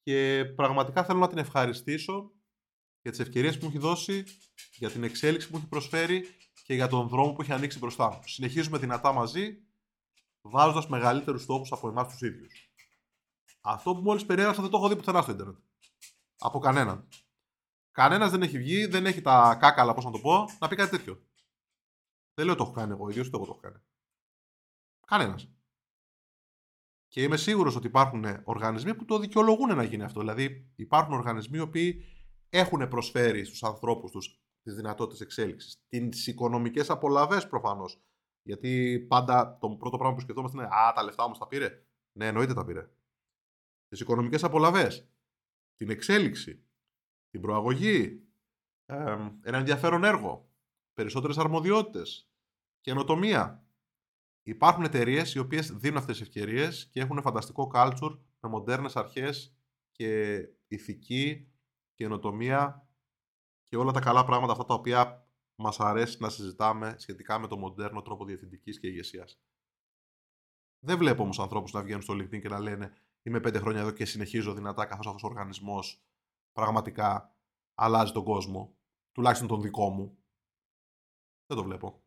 και 0.03 0.45
πραγματικά 0.55 1.03
θέλω 1.03 1.19
να 1.19 1.27
την 1.27 1.37
ευχαριστήσω 1.37 2.31
για 3.01 3.11
τις 3.11 3.19
ευκαιρίες 3.19 3.57
που 3.57 3.65
μου 3.65 3.69
έχει 3.69 3.79
δώσει, 3.79 4.23
για 4.75 4.89
την 4.89 5.03
εξέλιξη 5.03 5.47
που 5.47 5.53
μου 5.53 5.59
έχει 5.59 5.69
προσφέρει 5.69 6.25
και 6.63 6.73
για 6.73 6.87
τον 6.87 7.07
δρόμο 7.07 7.33
που 7.33 7.41
έχει 7.41 7.53
ανοίξει 7.53 7.77
μπροστά 7.79 8.09
μου. 8.09 8.19
Συνεχίζουμε 8.25 8.77
δυνατά 8.77 9.13
μαζί, 9.13 9.57
βάζοντας 10.41 10.87
μεγαλύτερους 10.87 11.41
στόχους 11.41 11.71
από 11.71 11.87
εμάς 11.87 12.07
τους 12.07 12.21
ίδιους. 12.21 12.71
Αυτό 13.61 13.95
που 13.95 14.01
μόλις 14.01 14.25
περιέγραψα 14.25 14.61
δεν 14.61 14.71
το 14.71 14.77
έχω 14.77 14.87
δει 14.87 14.95
πουθενά 14.95 15.21
στο 15.21 15.31
Ιντερνετ. 15.31 15.55
Από 16.37 16.59
κανέναν. 16.59 17.07
Κανένας 17.91 18.31
δεν 18.31 18.41
έχει 18.41 18.57
βγει, 18.57 18.85
δεν 18.85 19.05
έχει 19.05 19.21
τα 19.21 19.57
κάκαλα, 19.59 19.93
πώς 19.93 20.05
να 20.05 20.11
το 20.11 20.19
πω, 20.19 20.45
να 20.59 20.67
πει 20.67 20.75
κάτι 20.75 20.97
τέτοιο. 20.97 21.23
Δεν 22.33 22.45
λέω 22.45 22.55
το 22.55 22.63
έχω 22.63 22.71
κάνει 22.71 22.91
εγώ, 22.91 23.09
ίδιο 23.09 23.23
ούτε 23.25 23.37
εγώ 23.37 23.45
το 23.45 23.51
έχω 23.51 23.59
κάνει. 23.59 23.77
Κανένας. 25.07 25.49
Και 27.07 27.23
είμαι 27.23 27.37
σίγουρος 27.37 27.75
ότι 27.75 27.87
υπάρχουν 27.87 28.25
οργανισμοί 28.43 28.95
που 28.95 29.05
το 29.05 29.19
δικαιολογούν 29.19 29.75
να 29.75 29.83
γίνει 29.83 30.03
αυτό. 30.03 30.19
Δηλαδή, 30.19 30.71
υπάρχουν 30.75 31.13
οργανισμοί 31.13 31.57
οι 31.57 31.61
οποίοι 31.61 32.05
έχουν 32.49 32.87
προσφέρει 32.87 33.45
στους 33.45 33.63
ανθρώπους 33.63 34.11
τους 34.11 34.41
τις 34.61 34.75
δυνατότητες 34.75 35.21
εξέλιξης. 35.21 35.83
Τις 35.87 36.27
οικονομικές 36.27 36.89
απολαβές 36.89 37.47
προφανώς. 37.47 38.03
Γιατί 38.41 38.99
πάντα 39.09 39.57
το 39.57 39.69
πρώτο 39.69 39.97
πράγμα 39.97 40.15
που 40.15 40.21
σκεφτόμαστε 40.21 40.57
είναι 40.57 40.67
«Α, 40.67 40.93
τα 40.95 41.03
λεφτά 41.03 41.23
όμως 41.23 41.37
τα 41.37 41.47
πήρε». 41.47 41.83
Ναι, 42.11 42.27
εννοείται 42.27 42.53
τα 42.53 42.65
πήρε. 42.65 42.89
Τις 43.87 43.99
οικονομικές 43.99 44.43
απολαβές. 44.43 45.09
Την 45.75 45.89
εξέλιξη. 45.89 46.63
Την 47.29 47.41
προαγωγή. 47.41 48.23
ένα 49.41 49.57
ενδιαφέρον 49.57 50.03
έργο. 50.03 50.49
Περισσότερες 50.93 51.37
αρμοδιότητες. 51.37 52.31
Καινοτομία. 52.81 53.63
Υπάρχουν 54.43 54.83
εταιρείες 54.83 55.33
οι 55.33 55.39
οποίες 55.39 55.71
δίνουν 55.71 55.97
αυτές 55.97 56.17
τις 56.17 56.27
ευκαιρίες 56.27 56.89
και 56.91 56.99
έχουν 56.99 57.21
φανταστικό 57.21 57.71
culture 57.73 58.19
με 58.39 58.49
μοντέρνες 58.49 58.95
αρχές 58.95 59.57
και 59.91 60.39
ηθική, 60.67 61.51
καινοτομία 61.93 62.87
και 63.63 63.77
όλα 63.77 63.91
τα 63.91 63.99
καλά 63.99 64.25
πράγματα 64.25 64.51
αυτά 64.51 64.65
τα 64.65 64.73
οποία 64.73 65.27
μας 65.55 65.79
αρέσει 65.79 66.17
να 66.21 66.29
συζητάμε 66.29 66.95
σχετικά 66.97 67.39
με 67.39 67.47
το 67.47 67.57
μοντέρνο 67.57 68.01
τρόπο 68.01 68.25
διευθυντικής 68.25 68.79
και 68.79 68.87
ηγεσίας. 68.87 69.41
Δεν 70.79 70.97
βλέπω 70.97 71.23
όμως 71.23 71.39
ανθρώπους 71.39 71.71
να 71.71 71.81
βγαίνουν 71.81 72.01
στο 72.01 72.13
LinkedIn 72.13 72.41
και 72.41 72.49
να 72.49 72.59
λένε 72.59 72.93
Είμαι 73.23 73.39
πέντε 73.39 73.59
χρόνια 73.59 73.81
εδώ 73.81 73.91
και 73.91 74.05
συνεχίζω 74.05 74.53
δυνατά 74.53 74.85
καθώς 74.85 75.05
αυτός 75.07 75.23
ο 75.23 75.27
οργανισμός 75.27 76.03
πραγματικά 76.51 77.35
αλλάζει 77.75 78.11
τον 78.11 78.23
κόσμο, 78.23 78.77
τουλάχιστον 79.11 79.47
τον 79.47 79.61
δικό 79.61 79.89
μου. 79.89 80.17
Δεν 81.45 81.57
το 81.57 81.63
βλέπω. 81.63 82.03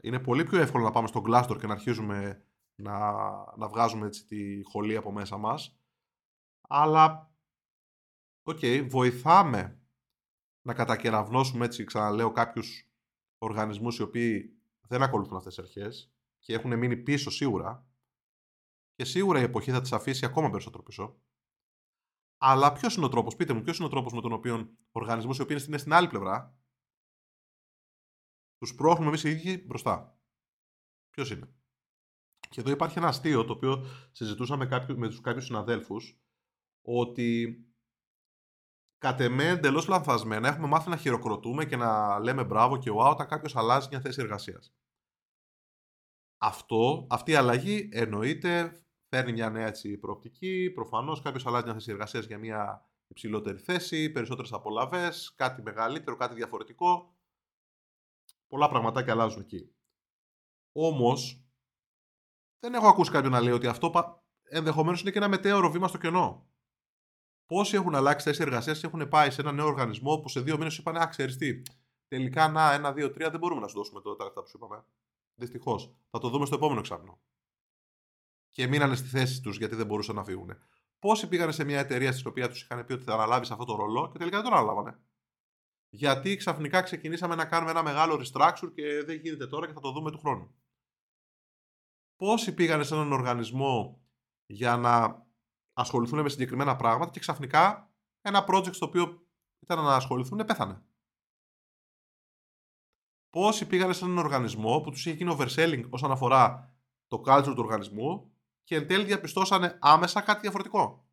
Είναι 0.00 0.18
πολύ 0.20 0.44
πιο 0.44 0.60
εύκολο 0.60 0.84
να 0.84 0.90
πάμε 0.90 1.06
στο 1.06 1.22
Glassdoor 1.26 1.56
και 1.60 1.66
να 1.66 1.72
αρχίζουμε 1.72 2.46
να, 2.74 3.12
να 3.56 3.68
βγάζουμε 3.68 4.06
έτσι 4.06 4.26
τη 4.26 4.62
χολή 4.62 4.96
από 4.96 5.12
μέσα 5.12 5.36
μας. 5.36 5.78
Αλλά, 6.68 7.34
OK, 8.42 8.58
okay, 8.62 8.86
βοηθάμε 8.90 9.82
να 10.66 10.74
κατακεραυνώσουμε 10.74 11.64
έτσι, 11.64 11.84
ξαναλέω, 11.84 12.32
κάποιους 12.32 12.92
οργανισμούς 13.38 13.98
οι 13.98 14.02
οποίοι 14.02 14.62
δεν 14.88 15.02
ακολουθούν 15.02 15.36
αυτές 15.36 15.54
τις 15.54 15.64
αρχές 15.64 16.14
και 16.38 16.54
έχουν 16.54 16.78
μείνει 16.78 16.96
πίσω 16.96 17.30
σίγουρα 17.30 17.86
και 18.94 19.04
σίγουρα 19.04 19.40
η 19.40 19.42
εποχή 19.42 19.70
θα 19.70 19.80
τις 19.80 19.92
αφήσει 19.92 20.24
ακόμα 20.24 20.50
περισσότερο 20.50 20.82
πίσω. 20.82 21.20
Αλλά 22.44 22.72
ποιος 22.72 22.94
είναι 22.94 23.04
ο 23.04 23.08
τρόπος, 23.08 23.36
πείτε 23.36 23.52
μου, 23.52 23.62
ποιος 23.62 23.76
είναι 23.76 23.86
ο 23.86 23.90
τρόπος 23.90 24.12
με 24.12 24.20
τον 24.20 24.32
οποίο 24.32 24.76
οργανισμούς 24.92 25.38
οι 25.38 25.42
οποίοι 25.42 25.56
είναι 25.68 25.78
στην 25.78 25.92
άλλη 25.92 26.08
πλευρά, 26.08 26.58
τους 28.58 28.74
πρόχνουμε 28.74 29.08
εμείς 29.08 29.24
οι 29.24 29.30
ίδιοι 29.30 29.64
μπροστά. 29.66 30.20
Ποιος 31.10 31.30
είναι; 31.30 31.54
Και 32.48 32.60
εδώ 32.60 32.70
υπάρχει 32.70 32.98
ένα 32.98 33.08
αστείο 33.08 33.44
το 33.44 33.52
οποίο 33.52 33.84
συζητούσαμε 34.12 34.68
με 34.96 35.08
τους 35.08 35.20
κάποιους 35.20 35.44
συναδέλφους, 35.44 36.20
ότι 36.82 37.58
κατ' 38.98 39.20
εμέ 39.20 39.48
εντελώς 39.48 39.88
λανθασμένα 39.88 40.48
έχουμε 40.48 40.66
μάθει 40.66 40.90
να 40.90 40.96
χειροκροτούμε 40.96 41.64
και 41.64 41.76
να 41.76 42.18
λέμε 42.18 42.44
μπράβο 42.44 42.78
και 42.78 42.90
wow 42.90 43.10
όταν 43.10 43.26
κάποιος 43.26 43.56
αλλάζει 43.56 43.88
μια 43.88 44.00
θέση 44.00 44.20
εργασίας. 44.20 44.74
Αυτό, 46.38 47.06
αυτή 47.10 47.30
η 47.30 47.34
αλλαγή 47.34 47.88
εννοείται, 47.92 48.84
φέρνει 49.16 49.32
μια 49.32 49.50
νέα 49.50 49.66
έτσι, 49.66 49.98
προοπτική. 49.98 50.70
Προφανώς 50.74 51.22
κάποιος 51.22 51.46
αλλάζει 51.46 51.64
μια 51.64 51.74
θέση 51.74 51.90
εργασίας 51.90 52.24
για 52.24 52.38
μια 52.38 52.88
υψηλότερη 53.06 53.58
θέση, 53.58 54.10
περισσότερες 54.10 54.52
απολαυές, 54.52 55.34
κάτι 55.36 55.62
μεγαλύτερο, 55.62 56.16
κάτι 56.16 56.34
διαφορετικό. 56.34 57.16
Πολλά 58.46 58.68
πραγματάκια 58.68 59.12
αλλάζουν 59.12 59.40
εκεί. 59.40 59.74
Όμως, 60.72 61.46
δεν 62.58 62.74
έχω 62.74 62.86
ακούσει 62.88 63.10
κάποιον 63.10 63.32
να 63.32 63.40
λέει 63.40 63.52
ότι 63.52 63.66
αυτό 63.66 64.22
ενδεχομένως 64.42 65.00
είναι 65.00 65.10
και 65.10 65.18
ένα 65.18 65.28
μετέωρο 65.28 65.70
βήμα 65.70 65.88
στο 65.88 65.98
κενό. 65.98 66.46
Πόσοι 67.46 67.76
έχουν 67.76 67.94
αλλάξει 67.94 68.28
θέση 68.28 68.42
εργασίας 68.42 68.80
και 68.80 68.86
έχουν 68.86 69.08
πάει 69.08 69.30
σε 69.30 69.40
ένα 69.40 69.52
νέο 69.52 69.66
οργανισμό 69.66 70.18
που 70.18 70.28
σε 70.28 70.40
δύο 70.40 70.58
μήνες 70.58 70.78
είπαν 70.78 70.96
Α, 70.96 71.06
ξέρεις 71.06 71.36
τι, 71.36 71.62
τελικά 72.08 72.48
να, 72.48 72.72
ένα, 72.72 72.92
δύο, 72.92 73.10
τρία 73.10 73.30
δεν 73.30 73.40
μπορούμε 73.40 73.60
να 73.60 73.68
σου 73.68 73.76
δώσουμε 73.76 74.00
τώρα 74.00 74.16
τα 74.16 74.24
λεφτά 74.24 74.42
που 74.42 74.48
σου 74.48 74.56
είπαμε. 74.56 74.84
Δυστυχώς. 75.34 75.94
Θα 76.10 76.18
το 76.18 76.28
δούμε 76.28 76.46
στο 76.46 76.54
επόμενο 76.54 76.80
εξάμεινο. 76.80 77.20
Και 78.52 78.66
μείνανε 78.66 78.94
στη 78.94 79.08
θέση 79.08 79.40
τους 79.40 79.56
γιατί 79.56 79.74
δεν 79.74 79.86
μπορούσαν 79.86 80.14
να 80.14 80.24
φύγουν. 80.24 80.50
Πόσοι 80.98 81.28
πήγαν 81.28 81.52
σε 81.52 81.64
μια 81.64 81.78
εταιρεία 81.78 82.12
στην 82.12 82.26
οποία 82.28 82.48
τους 82.48 82.62
είχαν 82.62 82.84
πει 82.84 82.92
ότι 82.92 83.04
θα 83.04 83.12
αναλάβεις 83.12 83.50
αυτό 83.50 83.64
το 83.64 83.76
ρολό 83.76 84.10
και 84.12 84.18
τελικά 84.18 84.36
δεν 84.36 84.50
τον 84.50 84.58
αναλάβανε. 84.58 84.98
Γιατί 85.88 86.36
ξαφνικά 86.36 86.82
ξεκινήσαμε 86.82 87.34
να 87.34 87.44
κάνουμε 87.44 87.70
ένα 87.70 87.82
μεγάλο 87.82 88.14
restructure 88.14 88.72
και 88.74 89.04
δεν 89.04 89.16
γίνεται 89.20 89.46
τώρα 89.46 89.66
και 89.66 89.72
θα 89.72 89.80
το 89.80 89.92
δούμε 89.92 90.10
του 90.10 90.18
χρόνου. 90.18 90.54
Πόσοι 92.16 92.54
πήγαν 92.54 92.84
σε 92.84 92.94
έναν 92.94 93.12
οργανισμό 93.12 94.02
για 94.46 94.76
να 94.76 95.26
ασχοληθούν 95.72 96.20
με 96.20 96.28
συγκεκριμένα 96.28 96.76
πράγματα 96.76 97.10
και 97.10 97.20
ξαφνικά 97.20 97.92
ένα 98.20 98.44
project 98.48 98.74
στο 98.74 98.86
οποίο 98.86 99.26
ήταν 99.58 99.84
να 99.84 99.94
ασχοληθούν 99.94 100.44
πέθανε. 100.44 100.82
Πόσοι 103.30 103.66
πήγαν 103.66 103.94
σε 103.94 104.04
έναν 104.04 104.18
οργανισμό 104.18 104.80
που 104.80 104.90
τους 104.90 105.06
είχε 105.06 105.14
γίνει 105.14 105.36
overselling 105.38 105.86
όσον 105.90 106.10
αφορά 106.10 106.74
το 107.06 107.22
culture 107.26 107.52
του 107.54 107.62
οργανισμού 107.62 108.31
και 108.64 108.74
εν 108.74 108.86
τέλει 108.86 109.04
διαπιστώσανε 109.04 109.78
άμεσα 109.80 110.20
κάτι 110.20 110.40
διαφορετικό. 110.40 111.06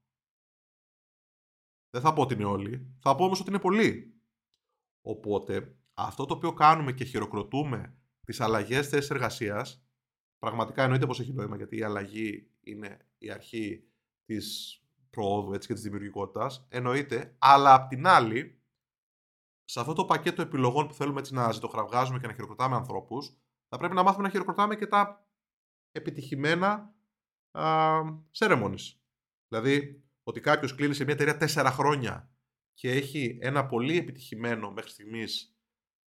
Δεν 1.89 2.01
θα 2.01 2.13
πω 2.13 2.21
ότι 2.21 2.33
είναι 2.33 2.45
όλοι, 2.45 2.95
θα 2.99 3.15
πω 3.15 3.23
όμως 3.23 3.39
ότι 3.39 3.49
είναι 3.49 3.59
πολλοί. 3.59 4.21
Οπότε, 5.01 5.77
αυτό 5.93 6.25
το 6.25 6.33
οποίο 6.33 6.53
κάνουμε 6.53 6.93
και 6.93 7.03
χειροκροτούμε 7.03 7.97
τις 8.25 8.39
αλλαγές 8.39 8.89
θέσης 8.89 9.09
εργασίας, 9.09 9.83
πραγματικά 10.37 10.83
εννοείται 10.83 11.05
πως 11.05 11.19
έχει 11.19 11.33
νόημα, 11.33 11.55
γιατί 11.55 11.77
η 11.77 11.83
αλλαγή 11.83 12.51
είναι 12.61 13.07
η 13.17 13.31
αρχή 13.31 13.89
της 14.25 14.79
προόδου 15.09 15.53
έτσι, 15.53 15.67
και 15.67 15.73
της 15.73 15.83
δημιουργικότητας, 15.83 16.67
εννοείται, 16.69 17.35
αλλά 17.39 17.73
απ' 17.73 17.89
την 17.89 18.07
άλλη, 18.07 18.61
σε 19.63 19.79
αυτό 19.79 19.93
το 19.93 20.05
πακέτο 20.05 20.41
επιλογών 20.41 20.87
που 20.87 20.93
θέλουμε 20.93 21.19
έτσι 21.19 21.33
να 21.33 21.51
ζητοχραυγάζουμε 21.51 22.19
και 22.19 22.27
να 22.27 22.33
χειροκροτάμε 22.33 22.75
ανθρώπους, 22.75 23.37
θα 23.67 23.77
πρέπει 23.77 23.95
να 23.95 24.03
μάθουμε 24.03 24.23
να 24.23 24.29
χειροκροτάμε 24.29 24.75
και 24.75 24.87
τα 24.87 25.27
επιτυχημένα 25.91 26.93
ceremonies. 28.37 28.95
Δηλαδή, 29.47 30.03
ότι 30.23 30.39
κάποιος 30.39 30.75
κλείνει 30.75 30.93
σε 30.93 31.03
μια 31.03 31.13
εταιρεία 31.13 31.37
τέσσερα 31.37 31.71
χρόνια 31.71 32.31
και 32.73 32.91
έχει 32.91 33.37
ένα 33.41 33.65
πολύ 33.65 33.97
επιτυχημένο 33.97 34.71
μέχρι 34.71 34.89
στιγμής 34.89 35.57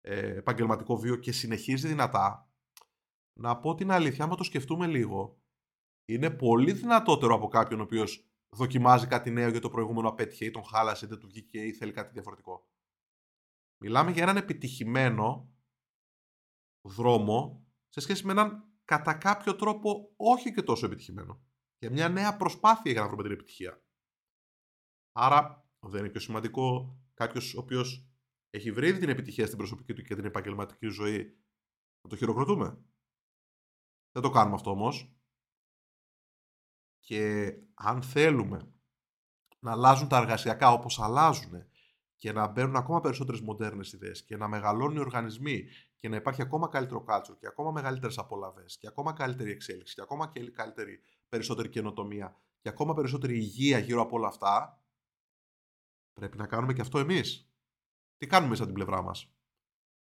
ε, 0.01 0.35
επαγγελματικό 0.35 0.97
βίο 0.97 1.15
και 1.15 1.31
συνεχίζει 1.31 1.87
δυνατά, 1.87 2.51
να 3.39 3.59
πω 3.59 3.75
την 3.75 3.91
αλήθεια, 3.91 4.23
άμα 4.23 4.35
το 4.35 4.43
σκεφτούμε 4.43 4.87
λίγο, 4.87 5.41
είναι 6.05 6.29
πολύ 6.29 6.71
δυνατότερο 6.73 7.33
από 7.33 7.47
κάποιον 7.47 7.79
ο 7.79 7.83
οποίος 7.83 8.29
δοκιμάζει 8.55 9.07
κάτι 9.07 9.31
νέο 9.31 9.49
για 9.49 9.61
το 9.61 9.69
προηγούμενο 9.69 10.07
απέτυχε 10.09 10.45
ή 10.45 10.51
τον 10.51 10.63
χάλασε, 10.63 11.07
δεν 11.07 11.19
του 11.19 11.27
βγήκε 11.27 11.65
ή 11.65 11.73
θέλει 11.73 11.91
κάτι 11.91 12.11
διαφορετικό. 12.13 12.69
Μιλάμε 13.83 14.11
για 14.11 14.23
έναν 14.23 14.37
επιτυχημένο 14.37 15.53
δρόμο 16.87 17.67
σε 17.87 17.99
σχέση 17.99 18.25
με 18.25 18.31
έναν 18.31 18.71
κατά 18.87 19.13
κάποιο 19.13 19.55
τρόπο 19.55 20.13
όχι 20.15 20.53
και 20.53 20.61
τόσο 20.61 20.85
επιτυχημένο. 20.85 21.41
Για 21.77 21.91
μια 21.91 22.09
νέα 22.09 22.37
προσπάθεια 22.37 22.91
για 22.91 23.01
να 23.01 23.07
βρούμε 23.07 23.23
την 23.23 23.31
επιτυχία. 23.31 23.83
Άρα 25.11 25.69
δεν 25.79 25.99
είναι 25.99 26.09
πιο 26.09 26.19
σημαντικό 26.19 26.97
κάποιος 27.13 27.55
ο 27.55 27.59
οποίος 27.59 28.09
έχει 28.49 28.71
βρει 28.71 28.97
την 28.97 29.09
επιτυχία 29.09 29.45
στην 29.45 29.57
προσωπική 29.57 29.93
του 29.93 30.01
και 30.01 30.15
την 30.15 30.25
επαγγελματική 30.25 30.87
ζωή 30.87 31.39
να 32.01 32.09
το 32.09 32.15
χειροκροτούμε; 32.15 32.85
Δεν 34.11 34.21
το 34.23 34.29
κάνουμε 34.29 34.55
αυτό 34.55 34.71
όμως. 34.71 35.15
Και 36.99 37.53
αν 37.73 38.01
θέλουμε 38.01 38.73
να 39.59 39.71
αλλάζουν 39.71 40.07
τα 40.07 40.17
εργασιακά 40.17 40.71
όπως 40.71 40.99
αλλάζουν 40.99 41.71
και 42.17 42.31
να 42.31 42.47
μπαίνουν 42.47 42.75
ακόμα 42.75 43.01
περισσότερες 43.01 43.41
μοντέρνες 43.41 43.93
ιδέες 43.93 44.23
και 44.23 44.37
να 44.37 44.47
μεγαλώνουν 44.47 44.95
οι 44.95 44.99
οργανισμοί 44.99 45.67
και 45.95 46.09
να 46.09 46.15
υπάρχει 46.15 46.41
ακόμα 46.41 46.67
καλύτερο 46.67 47.05
culture 47.07 47.37
και 47.39 47.47
ακόμα 47.47 47.71
μεγαλύτερες 47.71 48.17
απολαυέ 48.17 48.65
και 48.79 48.87
ακόμα 48.87 49.13
καλύτερη 49.13 49.51
εξέλιξη 49.51 49.93
και 49.95 50.01
ακόμα 50.01 50.31
και 50.33 50.51
καλύτερη, 50.51 50.99
περισσότερη 51.29 51.69
καινοτομία 51.69 52.35
και 52.61 52.69
ακόμα 52.69 52.93
περισσότερη 52.93 53.37
υγεία 53.37 53.77
γύρω 53.77 54.01
από 54.01 54.15
όλα 54.15 54.27
αυτά, 54.27 54.83
πρέπει 56.13 56.37
να 56.37 56.47
κάνουμε 56.47 56.73
και 56.73 56.81
αυτό 56.81 56.99
εμείς. 56.99 57.51
Τι 58.17 58.27
κάνουμε 58.27 58.49
μέσα 58.49 58.65
την 58.65 58.73
πλευρά 58.73 59.01
μας; 59.01 59.31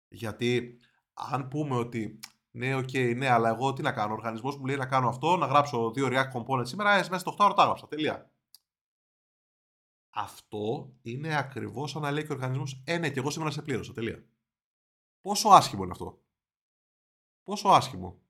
Γιατί 0.08 0.78
αν 1.12 1.48
πούμε 1.48 1.76
ότι 1.76 2.18
ναι, 2.50 2.74
OK, 2.74 2.88
okay, 2.92 3.14
ναι, 3.16 3.28
αλλά 3.28 3.48
εγώ 3.48 3.72
τι 3.72 3.82
να 3.82 3.92
κάνω. 3.92 4.12
Ο 4.12 4.16
οργανισμός 4.16 4.56
μου 4.56 4.66
λέει 4.66 4.76
να 4.76 4.86
κάνω 4.86 5.08
αυτό, 5.08 5.36
να 5.36 5.46
γράψω 5.46 5.90
δύο 5.90 6.08
React 6.10 6.32
Components 6.32 6.66
σήμερα, 6.66 6.92
ε, 6.94 6.98
μέσα 6.98 7.18
στο 7.18 7.30
8ωρο 7.30 7.54
τα 7.54 7.62
έγραψα. 7.62 7.88
Τελεία. 7.88 8.30
Αυτό 10.20 10.96
είναι 11.02 11.36
ακριβώς 11.36 11.90
σαν 11.90 12.02
να 12.02 12.10
λέει 12.10 12.24
και 12.24 12.32
ο 12.32 12.34
οργανισμός, 12.34 12.82
Ε, 12.86 12.98
ναι, 12.98 13.10
και 13.10 13.18
εγώ 13.18 13.30
σήμερα 13.30 13.50
σε 13.50 13.62
πλήρωσα. 13.62 13.92
Τελεία. 13.92 14.24
Πόσο 15.20 15.48
άσχημο 15.48 15.82
είναι 15.82 15.92
αυτό. 15.92 16.22
Πόσο 17.42 17.68
άσχημο. 17.68 18.22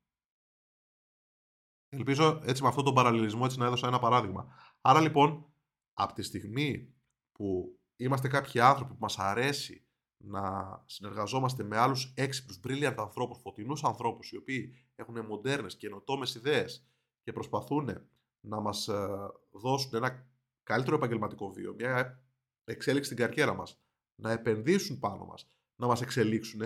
Ελπίζω 1.88 2.40
έτσι 2.44 2.62
με 2.62 2.68
αυτόν 2.68 2.84
τον 2.84 2.94
παραλληλισμό 2.94 3.42
έτσι 3.44 3.58
να 3.58 3.66
έδωσα 3.66 3.86
ένα 3.86 3.98
παράδειγμα. 3.98 4.54
Άρα 4.80 5.00
λοιπόν, 5.00 5.52
από 5.92 6.12
τη 6.12 6.22
στιγμή 6.22 6.94
που 7.32 7.78
είμαστε 7.96 8.28
κάποιοι 8.28 8.60
άνθρωποι 8.60 8.92
που 8.92 9.00
μας 9.00 9.18
αρέσει 9.18 9.86
να 10.16 10.42
συνεργαζόμαστε 10.86 11.62
με 11.62 11.76
άλλους 11.76 12.12
έξυπνους, 12.16 12.60
brilliant 12.64 12.94
ανθρώπους, 12.98 13.38
φωτεινούς 13.38 13.84
ανθρώπους 13.84 14.32
οι 14.32 14.36
οποίοι 14.36 14.74
έχουν 14.94 15.26
μοντέρνες 15.26 15.76
και 15.76 15.86
ενωτόμες 15.86 16.34
ιδέες 16.34 16.86
και 17.22 17.32
προσπαθούν 17.32 18.08
να 18.40 18.60
μας 18.60 18.88
ε, 18.88 19.08
δώσουν 19.50 19.94
ένα 19.94 20.26
καλύτερο 20.68 20.96
επαγγελματικό 20.96 21.52
βίο, 21.52 21.74
μια 21.74 22.22
εξέλιξη 22.64 23.10
στην 23.12 23.24
καριέρα 23.24 23.54
μας, 23.54 23.80
να 24.14 24.30
επενδύσουν 24.30 24.98
πάνω 24.98 25.24
μας, 25.24 25.50
να 25.76 25.86
μας 25.86 26.00
εξελίξουν, 26.00 26.62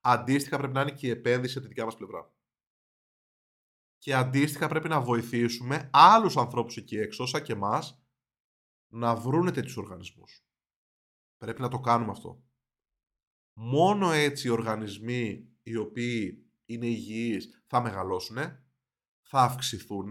αντίστοιχα 0.00 0.58
πρέπει 0.58 0.72
να 0.72 0.80
είναι 0.80 0.90
και 0.90 1.06
η 1.06 1.10
επένδυση 1.10 1.52
από 1.52 1.62
τη 1.62 1.68
δικιά 1.68 1.84
μας 1.84 1.96
πλευρά. 1.96 2.34
Και 3.98 4.14
αντίστοιχα 4.14 4.68
πρέπει 4.68 4.88
να 4.88 5.00
βοηθήσουμε 5.00 5.90
άλλους 5.92 6.36
ανθρώπους 6.36 6.76
εκεί 6.76 6.96
έξω, 6.98 7.22
όσα 7.22 7.40
και 7.40 7.52
εμάς, 7.52 8.02
να 8.92 9.14
βρούνε 9.14 9.50
τέτοιους 9.50 9.76
οργανισμούς. 9.76 10.46
Πρέπει 11.36 11.60
να 11.60 11.68
το 11.68 11.80
κάνουμε 11.80 12.10
αυτό. 12.10 12.42
Μόνο 13.52 14.10
έτσι 14.10 14.46
οι 14.46 14.50
οργανισμοί 14.50 15.48
οι 15.62 15.76
οποίοι 15.76 16.46
είναι 16.64 16.86
υγιείς 16.86 17.62
θα 17.66 17.80
μεγαλώσουν, 17.80 18.36
θα 19.22 19.40
αυξηθούν 19.40 20.10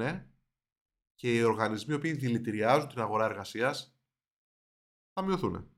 και 1.17 1.35
οι 1.35 1.41
οργανισμοί 1.41 1.93
οι 1.93 1.97
οποίοι 1.97 2.13
δηλητηριάζουν 2.13 2.89
την 2.89 2.99
αγορά 2.99 3.25
εργασίας 3.25 3.97
θα 5.13 5.21
μειωθούν. 5.21 5.71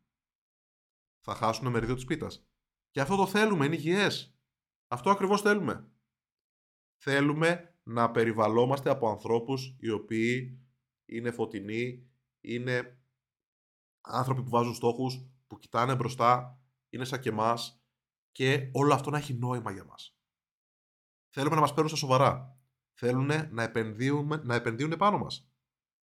Θα 1.19 1.35
χάσουν 1.35 1.71
μερίδιο 1.71 1.95
της 1.95 2.05
πίτας. 2.05 2.47
Και 2.89 3.01
αυτό 3.01 3.15
το 3.15 3.27
θέλουμε, 3.27 3.65
είναι 3.65 3.75
υγιές. 3.75 4.37
Αυτό 4.87 5.09
ακριβώς 5.09 5.41
θέλουμε. 5.41 5.91
Θέλουμε 7.01 7.79
να 7.83 8.11
περιβαλλόμαστε 8.11 8.89
από 8.89 9.09
ανθρώπους 9.09 9.75
οι 9.79 9.89
οποίοι 9.89 10.63
είναι 11.05 11.31
φωτεινοί, 11.31 12.09
είναι 12.41 13.03
άνθρωποι 14.01 14.43
που 14.43 14.49
βάζουν 14.49 14.73
στόχους, 14.73 15.29
που 15.47 15.59
κοιτάνε 15.59 15.95
μπροστά, 15.95 16.61
είναι 16.89 17.05
σαν 17.05 17.19
και 17.19 17.29
εμάς 17.29 17.83
και 18.31 18.69
όλο 18.73 18.93
αυτό 18.93 19.09
να 19.09 19.17
έχει 19.17 19.33
νόημα 19.33 19.71
για 19.71 19.83
μας. 19.83 20.17
Θέλουμε 21.29 21.55
να 21.55 21.61
μας 21.61 21.69
παίρνουν 21.69 21.89
στα 21.89 21.97
σοβαρά. 21.97 22.58
Θέλουν 23.01 23.31
να, 23.51 23.63
επενδύουμε, 23.63 24.41
να 24.43 24.55
επενδύουν 24.55 24.97
πάνω 24.97 25.17
μας. 25.17 25.51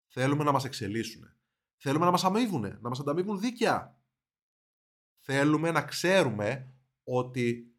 Θέλουμε 0.06 0.44
να 0.44 0.52
μας 0.52 0.64
εξελίσσουν. 0.64 1.34
Θέλουμε 1.76 2.04
να 2.04 2.10
μας 2.10 2.24
αμείβουν, 2.24 2.60
να 2.60 2.88
μας 2.88 3.00
ανταμείβουν 3.00 3.40
δίκαια. 3.40 4.00
Θέλουμε 5.18 5.70
να 5.70 5.82
ξέρουμε 5.82 6.74
ότι 7.04 7.74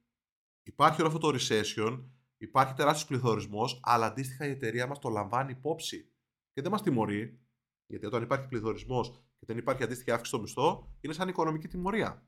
υπάρχει 0.64 1.02
όλο 1.02 1.10
αυτό 1.10 1.20
το 1.20 1.38
recession, 1.40 2.04
υπάρχει 2.38 2.74
τεράστιος 2.74 3.08
πληθωρισμός, 3.08 3.80
αλλά 3.84 4.06
αντίστοιχα 4.06 4.46
η 4.46 4.50
εταιρεία 4.50 4.88
μας 4.88 5.00
το 5.00 5.10
λαμβάνει 5.10 5.52
υπόψη 5.52 6.12
και 6.52 6.62
δεν 6.62 6.72
μας 6.72 6.82
τιμωρεί, 6.82 7.40
γιατί 7.86 8.06
όταν 8.06 8.24
υπάρχει 8.24 8.48
πληθωρισμός 8.48 9.10
και 9.10 9.46
δεν 9.46 9.58
υπάρχει 9.58 9.84
αντίστοιχη 9.84 10.12
αύξηση 10.12 10.32
στο 10.36 10.42
μισθό, 10.42 10.96
είναι 11.00 11.14
σαν 11.14 11.28
οικονομική 11.28 11.68
τιμωρία. 11.68 12.28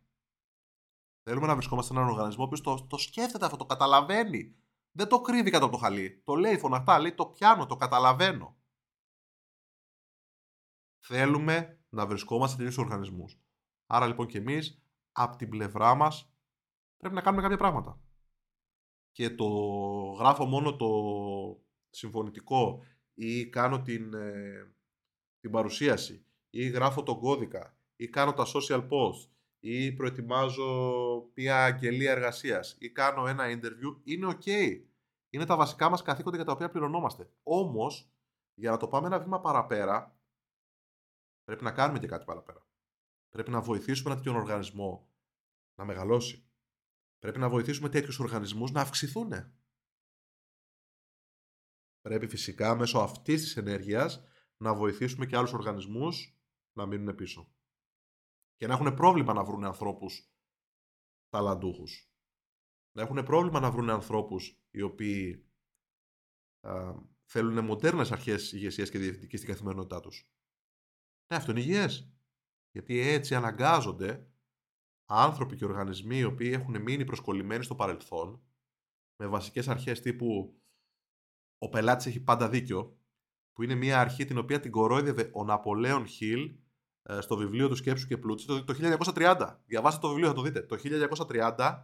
Θέλουμε 1.24 1.48
να 1.48 1.55
βρισκόμαστε 1.55 1.93
σε 1.93 2.00
έναν 2.00 2.12
οργανισμό 2.12 2.48
που 2.48 2.62
το, 2.62 2.86
το 2.89 2.98
σκέφτεται 2.98 3.45
αυτό, 3.45 3.57
το 3.57 3.65
καταλαβαίνει. 3.65 4.55
Δεν 5.00 5.08
το 5.08 5.22
κρύβει 5.22 5.50
κάτω 5.50 5.65
από 5.65 5.74
το 5.74 5.79
χαλί. 5.82 6.22
Το 6.25 6.36
λέει 6.36 6.58
φωναχτά, 6.58 7.00
λέει 7.00 7.13
το 7.13 7.25
πιάνω, 7.25 7.65
το 7.65 7.75
καταλαβαίνω. 7.75 8.58
Θέλουμε 11.00 11.84
να 11.89 12.06
βρισκόμαστε 12.08 12.56
σε 12.56 12.58
τέτοιους 12.58 12.77
οργανισμούς. 12.77 13.39
Άρα 13.86 14.08
λοιπόν 14.08 14.27
και 14.27 14.38
εμείς, 14.38 14.82
από 15.12 15.36
την 15.36 15.50
πλευρά 15.50 15.96
μας, 15.96 16.34
πρέπει 16.98 17.15
να 17.15 17.22
κάνουμε 17.22 17.41
κάποια 17.41 17.58
πράγματα. 17.58 18.01
Και 19.12 19.29
το 19.29 19.48
γράφω 20.20 20.46
μόνο 20.46 20.75
το 20.75 20.89
συμφωνητικό 21.89 22.84
ή 23.13 23.50
κάνω 23.50 23.82
την, 23.82 24.13
ε, 24.13 24.75
την 25.39 25.51
παρουσίαση 25.51 26.25
ή 26.50 26.70
γράφω 26.70 27.03
τον 27.03 27.20
κώδικα 27.20 27.77
ή 27.96 28.08
κάνω 28.08 28.34
τα 28.34 28.46
social 28.53 28.88
post 28.89 29.29
ή 29.60 29.91
προετοιμάζω 29.91 30.91
μια 31.34 31.63
αγγελία 31.63 32.12
εργασίας 32.12 32.75
ή 32.79 32.89
κάνω 32.89 33.27
ένα 33.27 33.46
interview 33.48 34.01
είναι 34.03 34.38
ok. 34.39 34.82
Είναι 35.29 35.45
τα 35.45 35.55
βασικά 35.55 35.89
μας 35.89 36.01
καθήκοντα 36.01 36.36
για 36.36 36.45
τα 36.45 36.51
οποία 36.51 36.69
πληρωνόμαστε. 36.69 37.33
Όμως, 37.43 38.12
για 38.53 38.71
να 38.71 38.77
το 38.77 38.88
πάμε 38.88 39.07
ένα 39.07 39.19
βήμα 39.19 39.39
παραπέρα, 39.39 40.19
πρέπει 41.43 41.63
να 41.63 41.71
κάνουμε 41.71 42.00
και 42.00 42.07
κάτι 42.07 42.25
παραπέρα. 42.25 42.67
Πρέπει 43.29 43.51
να 43.51 43.62
βοηθήσουμε 43.62 44.12
ένα 44.12 44.21
τέτοιο 44.21 44.39
οργανισμό 44.39 45.09
να 45.75 45.85
μεγαλώσει. 45.85 46.50
Πρέπει 47.20 47.39
να 47.39 47.50
βοηθήσουμε 47.50 47.89
τέτοιους 47.89 48.20
οργανισμούς 48.20 48.72
να 48.72 48.81
αυξηθούν. 48.81 49.31
Πρέπει 52.01 52.27
φυσικά 52.27 52.75
μέσω 52.75 53.00
αυτής 53.00 53.42
της 53.42 53.57
ενέργειας 53.57 54.24
να 54.57 54.75
βοηθήσουμε 54.75 55.25
και 55.25 55.37
άλλους 55.37 55.53
οργανισμούς 55.53 56.39
να 56.74 56.85
μείνουν 56.85 57.15
πίσω. 57.15 57.53
Και 58.55 58.68
να 58.68 58.74
έχουν 58.74 58.94
πρόβλημα 58.94 59.33
να 59.33 59.44
βρουν 59.44 59.65
ανθρώπους 59.65 60.33
ταλαντούχους. 61.29 62.08
Να 62.92 63.02
έχουν 63.02 63.24
πρόβλημα 63.24 63.60
να 63.60 63.72
βρουν 63.72 63.90
ανθρώπους 63.90 64.60
οι 64.72 64.82
οποίοι 64.82 65.46
α, 66.62 66.94
θέλουν 67.25 67.66
μοντέρνες 67.66 68.12
αρχές 68.12 68.52
ηγεσίας 68.52 68.90
και 68.90 69.00
διευθυντική 69.00 69.38
στην 69.38 69.50
καθημερινότητά 69.50 70.00
τους. 70.00 70.30
Ναι, 71.28 71.38
αυτό 71.38 71.52
είναι 71.52 71.60
υγιές. 71.60 72.14
Γιατί 72.72 73.00
έτσι 73.00 73.36
αναγκάζονται 73.36 74.28
άνθρωποι 75.10 75.56
και 75.56 75.66
οργανισμοί 75.66 76.18
οι 76.18 76.24
οποίοι 76.24 76.52
έχουν 76.54 76.82
μείνει 76.82 77.06
προσκολλημένοι 77.06 77.64
στο 77.64 77.75
παρελθόν 77.75 78.42
με 79.16 79.28
βασικές 79.28 79.68
αρχές 79.68 80.02
τύπου 80.02 80.60
ο 81.58 81.70
πελάτης 81.70 82.06
έχει 82.06 82.20
πάντα 82.20 82.50
δίκιο 82.50 82.98
που 83.54 83.64
είναι 83.64 83.75
μια 83.75 84.00
αρχή 84.00 84.25
την 84.25 84.38
οποία 84.38 84.60
την 84.60 84.72
κορόιδευε 84.72 85.30
ο 85.34 85.44
Ναπολέον 85.44 86.08
Χιλ 86.08 86.56
ε, 87.04 87.22
στο 87.22 87.38
βιβλίο 87.38 87.68
του 87.68 87.75
Σκέψου 87.75 88.08
και 88.08 88.18
Πλούτση 88.18 88.48
το, 88.48 88.64
το 88.64 89.00
1930. 89.16 89.56
Διαβάστε 89.66 90.00
το 90.02 90.08
βιβλίο, 90.08 90.28
θα 90.28 90.34
το 90.34 90.42
δείτε. 90.42 90.62
Το 90.62 90.78
1930, 91.58 91.84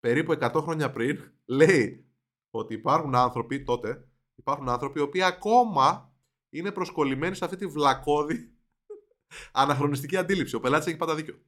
περίπου 0.00 0.32
100 0.32 0.60
χρόνια 0.62 0.90
πριν, 0.90 1.32
λέει 1.44 2.10
ότι 2.50 2.74
υπάρχουν 2.74 3.14
άνθρωποι 3.14 3.62
τότε, 3.62 4.08
υπάρχουν 4.34 4.68
άνθρωποι 4.68 4.98
οι 4.98 5.02
οποίοι 5.02 5.22
ακόμα 5.22 6.14
είναι 6.50 6.72
προσκολλημένοι 6.72 7.34
σε 7.34 7.44
αυτή 7.44 7.56
τη 7.56 7.66
βλακώδη 7.66 8.58
αναχρονιστική 9.52 10.16
αντίληψη. 10.16 10.54
Ο 10.54 10.60
πελάτης 10.60 10.86
έχει 10.86 10.96
πάντα 10.96 11.14
δίκιο. 11.14 11.42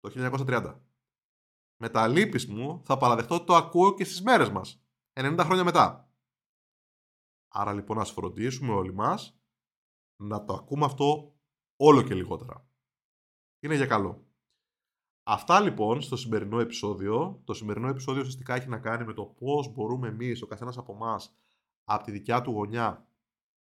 Το 0.00 0.30
1930. 0.46 0.80
Με 1.80 1.88
τα 1.88 2.08
λύπης 2.08 2.46
μου 2.46 2.82
θα 2.84 2.96
παραδεχτώ 2.96 3.34
ότι 3.34 3.44
το 3.46 3.54
ακούω 3.54 3.94
και 3.94 4.04
στις 4.04 4.22
μέρες 4.22 4.50
μας. 4.50 4.82
90 5.20 5.38
χρόνια 5.40 5.64
μετά. 5.64 6.12
Άρα 7.48 7.72
λοιπόν 7.72 7.98
ας 7.98 8.10
φροντίσουμε 8.10 8.72
όλοι 8.72 8.94
μας 8.94 9.40
να 10.22 10.44
το 10.44 10.54
ακούμε 10.54 10.84
αυτό 10.84 11.38
όλο 11.76 12.02
και 12.02 12.14
λιγότερα. 12.14 12.68
Είναι 13.62 13.74
για 13.74 13.86
καλό. 13.86 14.27
Αυτά 15.30 15.60
λοιπόν 15.60 16.00
στο 16.00 16.16
σημερινό 16.16 16.60
επεισόδιο. 16.60 17.40
Το 17.44 17.54
σημερινό 17.54 17.88
επεισόδιο 17.88 18.20
ουσιαστικά 18.20 18.54
έχει 18.54 18.68
να 18.68 18.78
κάνει 18.78 19.04
με 19.04 19.12
το 19.12 19.24
πώς 19.24 19.72
μπορούμε 19.72 20.08
εμείς, 20.08 20.42
ο 20.42 20.46
καθένας 20.46 20.78
από 20.78 20.92
εμάς, 20.92 21.36
από 21.84 22.04
τη 22.04 22.10
δικιά 22.10 22.42
του 22.42 22.50
γωνιά, 22.50 23.08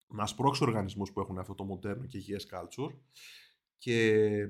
να 0.08 0.26
σπρώξει 0.26 0.63
οργανισμούς 0.63 1.12
που 1.12 1.20
έχουν 1.20 1.39
αυτό 1.39 1.56
το 1.56 1.63
μοντέρνο 1.63 2.06
και 2.06 2.18
υγιές 2.18 2.48
culture. 2.52 2.96
Και 3.78 4.48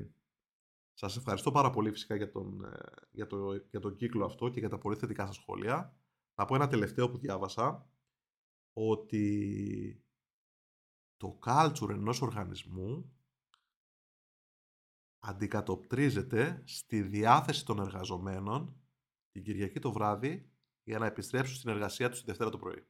σας 0.94 1.18
ευχαριστώ 1.18 1.52
πάρα 1.52 1.70
πολύ 1.70 1.92
φυσικά 1.92 2.16
για 2.16 2.30
τον, 2.32 2.64
ε, 2.64 2.80
για, 3.12 3.28
το, 3.28 3.54
για 3.70 3.80
τον 3.80 3.96
κύκλο 3.96 4.26
αυτό 4.26 4.50
και 4.50 4.60
για 4.60 4.70
τα 4.70 4.78
πολύ 4.78 4.96
θετικά 4.96 5.26
σας 5.26 5.36
σχόλια. 5.36 5.98
Να 6.36 6.46
πω 6.46 6.56
ένα 6.56 6.68
τελευταίο 6.68 7.10
που 7.10 7.18
διάβασα, 7.18 7.90
ότι 8.74 10.04
το 11.18 11.40
culture 11.46 11.90
ενός 11.90 12.22
οργανισμού 12.22 13.14
αντικατοπτρίζεται 15.26 16.62
στη 16.66 17.02
διάθεση 17.02 17.66
των 17.66 17.80
εργαζομένων 17.80 18.76
την 19.32 19.44
Κυριακή 19.44 19.80
το 19.80 19.92
βράδυ 19.92 20.50
για 20.84 21.00
να 21.00 21.06
επιστρέψουν 21.06 21.56
στην 21.56 21.70
εργασία 21.70 22.10
τους 22.10 22.20
τη 22.20 22.26
Δευτέρα 22.26 22.50
το 22.50 22.58
πρωί. 22.58 22.88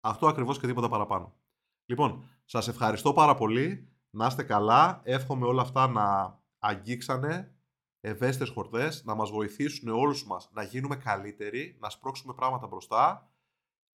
Αυτό 0.00 0.26
ακριβώς 0.26 0.58
και 0.58 0.66
τίποτα 0.66 0.88
παραπάνω. 0.88 1.36
Λοιπόν, 1.86 2.28
σας 2.44 2.68
ευχαριστώ 2.68 3.12
πάρα 3.12 3.34
πολύ. 3.34 3.90
Να 4.10 4.26
είστε 4.26 4.42
καλά. 4.42 5.00
Εύχομαι 5.04 5.46
όλα 5.46 5.62
αυτά 5.62 5.86
να 5.86 6.38
αγγίξανε 6.58 7.56
ευαίσθητες 8.00 8.48
χορδές, 8.48 9.04
να 9.04 9.14
μας 9.14 9.30
βοηθήσουν 9.30 9.88
όλους 9.88 10.26
μας 10.26 10.50
να 10.52 10.62
γίνουμε 10.62 10.96
καλύτεροι, 10.96 11.76
να 11.80 11.90
σπρώξουμε 11.90 12.34
πράγματα 12.34 12.66
μπροστά 12.66 13.30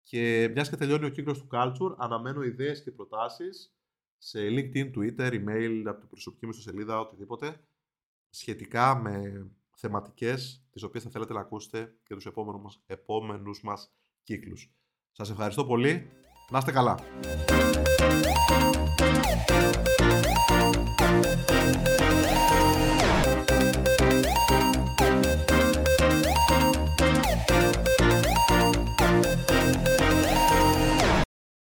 και 0.02 0.50
μιας 0.52 0.68
και 0.68 0.76
τελειώνει 0.76 1.04
ο 1.04 1.08
κύκλος 1.08 1.38
του 1.38 1.48
Culture, 1.52 1.94
αναμένω 1.96 2.42
ιδέες 2.42 2.82
και 2.82 2.90
προτάσεις 2.90 3.74
σε 4.22 4.38
LinkedIn, 4.48 4.90
Twitter, 4.96 5.33
email 5.33 5.83
από 5.87 6.00
την 6.00 6.09
προσωπική 6.09 6.44
μου 6.44 6.50
ιστοσελίδα, 6.50 7.00
οτιδήποτε, 7.00 7.61
σχετικά 8.30 8.94
με 8.94 9.46
θεματικές 9.76 10.64
τις 10.70 10.83
οποίες 10.83 11.02
θα 11.02 11.11
θέλετε 11.11 11.33
να 11.33 11.40
ακούσετε 11.40 11.94
και 12.02 12.14
τους 12.14 12.26
επόμενους 12.26 12.62
μας, 12.62 12.83
επόμενους 12.87 13.62
μας 13.62 13.92
κύκλους. 14.22 14.72
Σας 15.12 15.30
ευχαριστώ 15.30 15.64
πολύ. 15.64 16.11
Να 16.50 16.59
είστε 16.59 16.72
καλά. 16.72 16.98